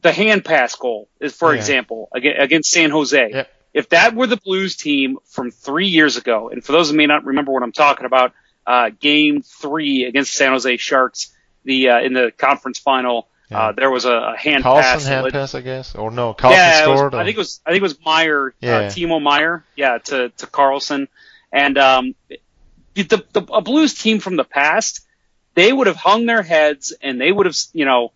the 0.00 0.12
hand 0.12 0.44
pass 0.46 0.74
goal 0.76 1.08
is, 1.20 1.34
for 1.34 1.52
Yeah. 1.52 1.58
example, 1.60 2.08
against, 2.14 2.40
against 2.42 2.70
San 2.70 2.90
Jose. 2.90 3.30
Yep. 3.32 3.50
If 3.74 3.88
that 3.90 4.14
were 4.14 4.26
the 4.26 4.38
Blues 4.38 4.76
team 4.76 5.18
from 5.26 5.50
three 5.50 5.88
years 5.88 6.16
ago, 6.16 6.48
and 6.48 6.64
for 6.64 6.72
those 6.72 6.90
who 6.90 6.96
may 6.96 7.06
not 7.06 7.24
remember 7.24 7.52
what 7.52 7.62
I'm 7.62 7.72
talking 7.72 8.06
about, 8.06 8.32
uh, 8.66 8.90
Game 8.98 9.42
Three 9.42 10.04
against 10.04 10.32
San 10.32 10.52
Jose 10.52 10.76
Sharks, 10.78 11.34
the 11.64 11.90
uh, 11.90 12.00
in 12.00 12.12
the 12.14 12.32
conference 12.38 12.78
final, 12.78 13.28
Yeah. 13.50 13.58
uh, 13.58 13.72
there 13.72 13.90
was 13.90 14.04
a, 14.06 14.12
a 14.12 14.36
hand 14.38 14.64
Karlsson 14.64 14.80
pass. 14.80 15.06
hand 15.06 15.24
led- 15.24 15.32
pass, 15.34 15.54
I 15.54 15.60
guess, 15.60 15.94
or 15.96 16.10
no? 16.10 16.32
Karlsson 16.32 16.50
yeah, 16.52 16.84
it 16.84 16.88
was- 16.88 16.98
scored. 17.00 17.14
I 17.14 17.24
think 17.24 17.36
it 17.36 17.38
was 17.40 17.60
I 17.66 17.70
think 17.72 17.80
it 17.80 17.82
was 17.82 17.98
Meier, 18.06 18.54
Yeah. 18.60 18.76
uh, 18.76 18.90
Timo 18.90 19.20
Meier, 19.20 19.64
yeah, 19.76 19.98
to 19.98 20.28
to 20.30 20.46
Karlsson, 20.46 21.08
and 21.52 21.76
um, 21.76 22.14
the, 22.94 23.24
the 23.32 23.42
a 23.52 23.60
Blues 23.60 23.94
team 23.94 24.20
from 24.20 24.36
the 24.36 24.44
past, 24.44 25.00
they 25.54 25.72
would 25.72 25.86
have 25.86 25.96
hung 25.96 26.26
their 26.26 26.42
heads 26.42 26.92
and 27.00 27.20
they 27.20 27.30
would 27.30 27.46
have, 27.46 27.56
you 27.72 27.84
know, 27.84 28.12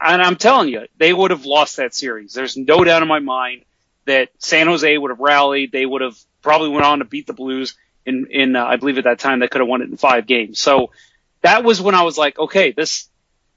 and 0.00 0.22
I'm 0.22 0.36
telling 0.36 0.68
you, 0.68 0.86
they 0.98 1.12
would 1.12 1.30
have 1.30 1.46
lost 1.46 1.76
that 1.76 1.94
series. 1.94 2.32
There's 2.32 2.56
no 2.56 2.84
doubt 2.84 3.02
in 3.02 3.08
my 3.08 3.18
mind 3.18 3.64
that 4.06 4.28
San 4.38 4.66
Jose 4.66 4.96
would 4.96 5.10
have 5.10 5.20
rallied. 5.20 5.72
They 5.72 5.84
would 5.84 6.02
have 6.02 6.16
probably 6.42 6.68
went 6.70 6.84
on 6.84 7.00
to 7.00 7.04
beat 7.04 7.26
the 7.26 7.32
Blues 7.32 7.74
in 8.06 8.26
in 8.30 8.56
uh, 8.56 8.64
I 8.64 8.76
believe 8.76 8.98
at 8.98 9.04
that 9.04 9.18
time 9.18 9.40
they 9.40 9.48
could 9.48 9.60
have 9.60 9.68
won 9.68 9.82
it 9.82 9.90
in 9.90 9.96
five 9.96 10.26
games. 10.26 10.60
So 10.60 10.90
that 11.42 11.64
was 11.64 11.80
when 11.80 11.94
I 11.94 12.02
was 12.02 12.16
like, 12.16 12.38
okay, 12.38 12.72
this 12.72 13.08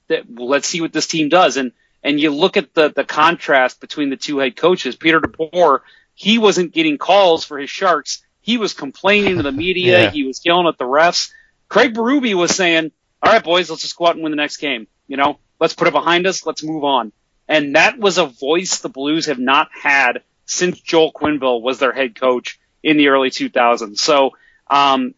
that 0.08 0.24
let's 0.30 0.68
see 0.68 0.82
what 0.82 0.94
this 0.94 1.08
team 1.08 1.30
does. 1.30 1.58
And 1.58 1.72
and 2.04 2.20
you 2.20 2.32
look 2.32 2.58
at 2.58 2.74
the 2.74 2.90
the 2.90 3.04
contrast 3.04 3.80
between 3.80 4.10
the 4.10 4.18
two 4.18 4.40
head 4.40 4.56
coaches. 4.56 4.96
Peter 4.96 5.22
DeBoer, 5.22 5.80
he 6.14 6.38
wasn't 6.38 6.74
getting 6.74 6.98
calls 6.98 7.46
for 7.46 7.58
his 7.58 7.70
Sharks. 7.70 8.23
He 8.44 8.58
was 8.58 8.74
complaining 8.74 9.38
to 9.38 9.44
the 9.44 9.52
media. 9.52 10.02
Yeah. 10.04 10.12
He 10.12 10.24
was 10.24 10.46
yelling 10.46 10.68
at 10.68 10.78
the 10.78 10.86
refs. 10.86 11.32
Craig 11.70 11.96
Berube 11.96 12.36
was 12.36 12.56
saying, 12.56 12.92
"All 13.22 13.32
right, 13.32 13.44
boys, 13.44 13.70
let's 13.70 13.82
just 13.82 13.98
go 13.98 14.06
out 14.06 14.16
and 14.16 14.24
win 14.24 14.32
the 14.32 14.36
next 14.38 14.58
game. 14.58 14.88
You 15.08 15.18
know, 15.18 15.40
let's 15.60 15.74
put 15.74 15.88
it 15.88 15.94
behind 15.94 16.28
us. 16.28 16.46
Let's 16.46 16.64
move 16.64 16.84
on." 16.84 17.12
And 17.48 17.76
that 17.76 17.98
was 17.98 18.18
a 18.20 18.26
voice 18.26 18.80
the 18.80 18.90
Blues 18.90 19.26
have 19.26 19.40
not 19.40 19.70
had 19.74 20.22
since 20.46 20.80
Joel 20.80 21.12
Quenneville 21.12 21.62
was 21.62 21.80
their 21.80 21.92
head 21.92 22.16
coach 22.16 22.60
in 22.84 22.98
the 22.98 23.08
early 23.08 23.30
2000s. 23.30 23.98
So 23.98 24.32
um, 24.70 25.16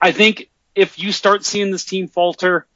I 0.00 0.12
think 0.12 0.50
if 0.74 0.98
you 0.98 1.12
start 1.12 1.44
seeing 1.44 1.70
this 1.70 1.84
team 1.84 2.08
falter, 2.08 2.66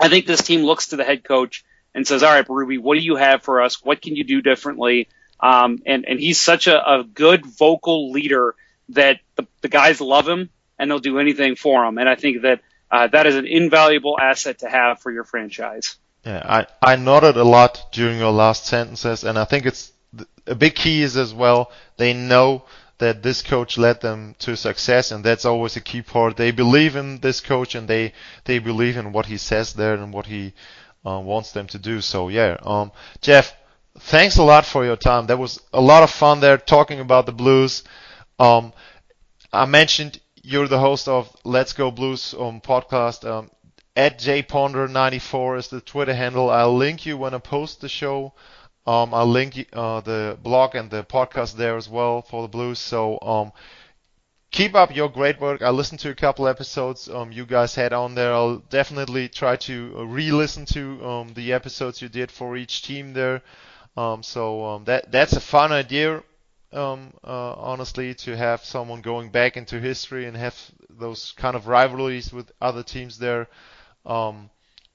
I 0.00 0.08
think 0.08 0.26
this 0.26 0.42
team 0.42 0.62
looks 0.62 0.88
to 0.88 0.96
the 0.96 1.04
head 1.04 1.24
coach 1.24 1.64
and 1.94 2.06
says, 2.06 2.22
"All 2.22 2.32
right, 2.32 2.48
Ruby, 2.48 2.78
what 2.78 2.94
do 2.94 3.00
you 3.00 3.16
have 3.16 3.42
for 3.42 3.62
us? 3.62 3.82
What 3.84 4.02
can 4.02 4.16
you 4.16 4.24
do 4.24 4.42
differently?" 4.42 5.08
Um, 5.40 5.80
and 5.86 6.04
and 6.06 6.18
he's 6.18 6.40
such 6.40 6.66
a, 6.66 6.98
a 6.98 7.04
good 7.04 7.46
vocal 7.46 8.10
leader 8.10 8.54
that 8.90 9.20
the, 9.36 9.46
the 9.62 9.68
guys 9.68 10.00
love 10.00 10.28
him 10.28 10.50
and 10.78 10.90
they'll 10.90 10.98
do 10.98 11.18
anything 11.18 11.56
for 11.56 11.84
him. 11.84 11.98
And 11.98 12.08
I 12.08 12.14
think 12.14 12.42
that 12.42 12.60
uh, 12.90 13.06
that 13.08 13.26
is 13.26 13.36
an 13.36 13.46
invaluable 13.46 14.18
asset 14.18 14.60
to 14.60 14.68
have 14.68 15.00
for 15.00 15.12
your 15.12 15.24
franchise. 15.24 15.96
Yeah, 16.24 16.42
I, 16.44 16.92
I 16.92 16.96
nodded 16.96 17.36
a 17.36 17.44
lot 17.44 17.88
during 17.92 18.18
your 18.18 18.32
last 18.32 18.66
sentences, 18.66 19.24
and 19.24 19.38
I 19.38 19.44
think 19.44 19.66
it's 19.66 19.92
a 20.46 20.54
big 20.54 20.74
key 20.74 21.02
is 21.02 21.16
as 21.16 21.32
well. 21.32 21.70
They 21.96 22.12
know 22.12 22.64
that 22.98 23.22
this 23.22 23.42
coach 23.42 23.78
led 23.78 24.00
them 24.00 24.34
to 24.40 24.56
success, 24.56 25.10
and 25.10 25.22
that's 25.22 25.44
always 25.44 25.76
a 25.76 25.80
key 25.80 26.02
part. 26.02 26.36
They 26.36 26.50
believe 26.50 26.96
in 26.96 27.20
this 27.20 27.40
coach, 27.40 27.74
and 27.74 27.86
they 27.86 28.12
they 28.44 28.58
believe 28.58 28.96
in 28.96 29.12
what 29.12 29.26
he 29.26 29.36
says 29.36 29.74
there 29.74 29.94
and 29.94 30.12
what 30.12 30.26
he 30.26 30.54
uh, 31.06 31.20
wants 31.20 31.52
them 31.52 31.66
to 31.68 31.78
do. 31.78 32.00
So 32.00 32.28
yeah, 32.28 32.56
um, 32.62 32.90
Jeff, 33.20 33.54
thanks 33.98 34.36
a 34.36 34.42
lot 34.42 34.66
for 34.66 34.84
your 34.84 34.96
time. 34.96 35.26
That 35.26 35.38
was 35.38 35.60
a 35.72 35.80
lot 35.80 36.02
of 36.02 36.10
fun 36.10 36.40
there 36.40 36.58
talking 36.58 37.00
about 37.00 37.26
the 37.26 37.32
Blues. 37.32 37.84
Um, 38.38 38.72
I 39.52 39.64
mentioned 39.66 40.20
you're 40.42 40.68
the 40.68 40.78
host 40.78 41.08
of 41.08 41.34
Let's 41.44 41.72
Go 41.72 41.90
Blues 41.90 42.34
um, 42.38 42.60
podcast. 42.60 43.28
Um, 43.28 43.50
at 43.96 44.18
jponder94 44.20 45.58
is 45.58 45.68
the 45.68 45.80
Twitter 45.80 46.14
handle. 46.14 46.50
I'll 46.50 46.76
link 46.76 47.04
you 47.04 47.16
when 47.16 47.34
I 47.34 47.38
post 47.38 47.80
the 47.80 47.88
show. 47.88 48.32
Um, 48.86 49.12
I'll 49.12 49.26
link 49.26 49.66
uh, 49.72 50.00
the 50.00 50.38
blog 50.42 50.74
and 50.74 50.90
the 50.90 51.02
podcast 51.04 51.56
there 51.56 51.76
as 51.76 51.88
well 51.88 52.22
for 52.22 52.42
the 52.42 52.48
Blues. 52.48 52.78
So 52.78 53.18
um, 53.20 53.52
keep 54.50 54.74
up 54.74 54.94
your 54.94 55.08
great 55.08 55.40
work. 55.40 55.62
I 55.62 55.70
listened 55.70 56.00
to 56.00 56.10
a 56.10 56.14
couple 56.14 56.46
episodes 56.48 57.08
um, 57.08 57.32
you 57.32 57.44
guys 57.44 57.74
had 57.74 57.92
on 57.92 58.14
there. 58.14 58.32
I'll 58.32 58.58
definitely 58.58 59.28
try 59.28 59.56
to 59.56 59.94
uh, 59.98 60.04
re-listen 60.04 60.64
to 60.66 61.04
um, 61.06 61.34
the 61.34 61.52
episodes 61.52 62.00
you 62.00 62.08
did 62.08 62.30
for 62.30 62.56
each 62.56 62.82
team 62.82 63.12
there. 63.12 63.42
Um, 63.96 64.22
so 64.22 64.64
um, 64.64 64.84
that 64.84 65.10
that's 65.10 65.32
a 65.32 65.40
fun 65.40 65.72
idea, 65.72 66.22
um, 66.72 67.12
uh, 67.24 67.54
honestly, 67.54 68.14
to 68.14 68.36
have 68.36 68.64
someone 68.64 69.00
going 69.00 69.30
back 69.30 69.56
into 69.56 69.80
history 69.80 70.26
and 70.26 70.36
have 70.36 70.56
those 70.90 71.32
kind 71.36 71.56
of 71.56 71.66
rivalries 71.66 72.32
with 72.32 72.50
other 72.60 72.82
teams 72.82 73.18
there. 73.18 73.48
Um, 74.04 74.50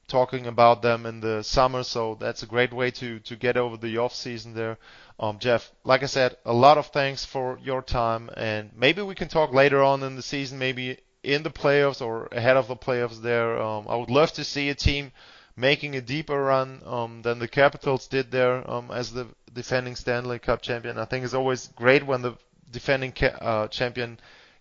talking 0.08 0.46
about 0.48 0.82
them 0.82 1.06
in 1.06 1.22
the 1.22 1.44
summer, 1.44 1.84
so 1.84 2.16
that's 2.20 2.44
a 2.44 2.46
great 2.48 2.74
way 2.74 2.92
to 2.92 3.20
to 3.20 3.36
get 3.36 3.58
over 3.58 3.78
the 3.78 3.98
off 3.98 4.14
season 4.14 4.54
there. 4.54 4.78
Um, 5.20 5.40
Jeff, 5.40 5.72
like 5.84 6.04
I 6.04 6.08
said, 6.08 6.38
a 6.46 6.54
lot 6.54 6.78
of 6.78 6.88
thanks 6.88 7.26
for 7.26 7.58
your 7.64 7.82
time, 7.82 8.30
and 8.36 8.72
maybe 8.76 9.02
we 9.02 9.16
can 9.16 9.28
talk 9.28 9.54
later 9.54 9.82
on 9.82 10.04
in 10.04 10.16
the 10.16 10.22
season, 10.22 10.60
maybe 10.60 10.98
in 11.24 11.44
the 11.44 11.50
playoffs 11.50 12.02
or 12.02 12.28
ahead 12.32 12.58
of 12.58 12.68
the 12.68 12.76
playoffs. 12.76 13.22
There, 13.22 13.62
um, 13.62 13.88
I 13.88 13.96
would 13.96 14.10
love 14.10 14.32
to 14.34 14.44
see 14.44 14.70
a 14.70 14.76
team 14.76 15.12
making 15.56 15.96
a 15.96 16.02
deeper 16.02 16.42
run 16.42 16.82
um, 16.86 17.22
than 17.22 17.39
the 17.39 17.48
Capitals 17.48 18.08
did 18.08 18.32
there 18.32 18.70
um, 18.70 18.92
as 18.92 19.13
the 19.13 19.28
defending 19.54 19.96
Stanley 19.96 20.39
Cup 20.39 20.62
champion. 20.62 20.98
I 20.98 21.06
think 21.06 21.26
it's 21.26 21.34
always 21.34 21.68
great 21.76 22.06
when 22.06 22.22
the 22.22 22.34
defending 22.72 23.12
ca- 23.12 23.38
uh, 23.39 23.68
champion 23.68 24.20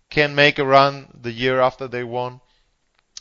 can 0.09 0.35
make 0.35 0.59
a 0.59 0.65
run 0.65 1.07
the 1.21 1.31
year 1.31 1.59
after 1.59 1.87
they 1.87 2.03
won. 2.03 2.39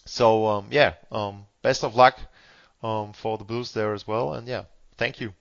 So 0.05 0.47
um, 0.47 0.67
yeah, 0.71 0.95
um, 1.11 1.47
best 1.63 1.85
of 1.85 1.95
luck 1.95 2.19
um, 2.83 3.13
for 3.13 3.39
the 3.39 3.45
Blues 3.45 3.73
there 3.73 3.95
as 3.95 4.07
well. 4.07 4.35
And 4.35 4.47
yeah, 4.47 4.65
thank 4.99 5.21
you. 5.21 5.33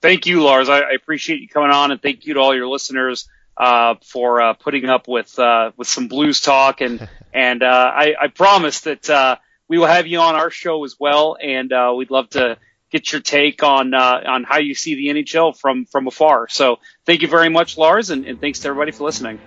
Thank 0.00 0.26
you, 0.26 0.42
Lars. 0.42 0.68
I, 0.68 0.78
I 0.80 0.90
appreciate 0.92 1.40
you 1.40 1.48
coming 1.48 1.70
on, 1.70 1.90
and 1.90 2.00
thank 2.00 2.24
you 2.24 2.34
to 2.34 2.40
all 2.40 2.54
your 2.54 2.68
listeners 2.68 3.28
uh, 3.56 3.96
for 4.04 4.40
uh, 4.40 4.52
putting 4.54 4.86
up 4.86 5.08
with 5.08 5.36
uh, 5.38 5.72
with 5.76 5.88
some 5.88 6.08
blues 6.08 6.40
talk. 6.40 6.80
And 6.80 7.06
and 7.34 7.62
uh, 7.62 7.92
I, 7.94 8.14
I 8.20 8.28
promise 8.28 8.82
that 8.82 9.10
uh, 9.10 9.36
we 9.68 9.78
will 9.78 9.86
have 9.86 10.06
you 10.06 10.18
on 10.20 10.34
our 10.34 10.50
show 10.50 10.84
as 10.84 10.96
well, 10.98 11.36
and 11.40 11.72
uh, 11.72 11.92
we'd 11.96 12.10
love 12.10 12.30
to 12.30 12.56
get 12.90 13.12
your 13.12 13.20
take 13.20 13.62
on 13.62 13.94
on 13.94 14.44
how 14.44 14.58
you 14.58 14.74
see 14.74 14.94
the 14.94 15.08
NHL 15.08 15.56
from 15.56 15.84
from 15.84 16.06
afar. 16.06 16.48
So 16.48 16.78
thank 17.04 17.22
you 17.22 17.28
very 17.28 17.50
much, 17.50 17.76
Lars, 17.76 18.10
and, 18.10 18.24
and 18.24 18.40
thanks 18.40 18.60
to 18.60 18.68
everybody 18.68 18.92
for 18.92 19.04
listening. 19.04 19.38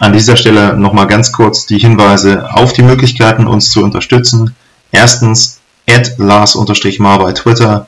An 0.00 0.12
dieser 0.12 0.36
Stelle 0.36 0.78
nochmal 0.78 1.08
ganz 1.08 1.32
kurz 1.32 1.66
die 1.66 1.76
Hinweise 1.76 2.48
auf 2.54 2.72
die 2.72 2.82
Möglichkeiten, 2.82 3.48
uns 3.48 3.72
zu 3.72 3.82
unterstützen. 3.82 4.54
Erstens, 4.92 5.57
add 5.88 6.14
Lars-Mar 6.18 7.18
bei 7.18 7.32
Twitter. 7.32 7.86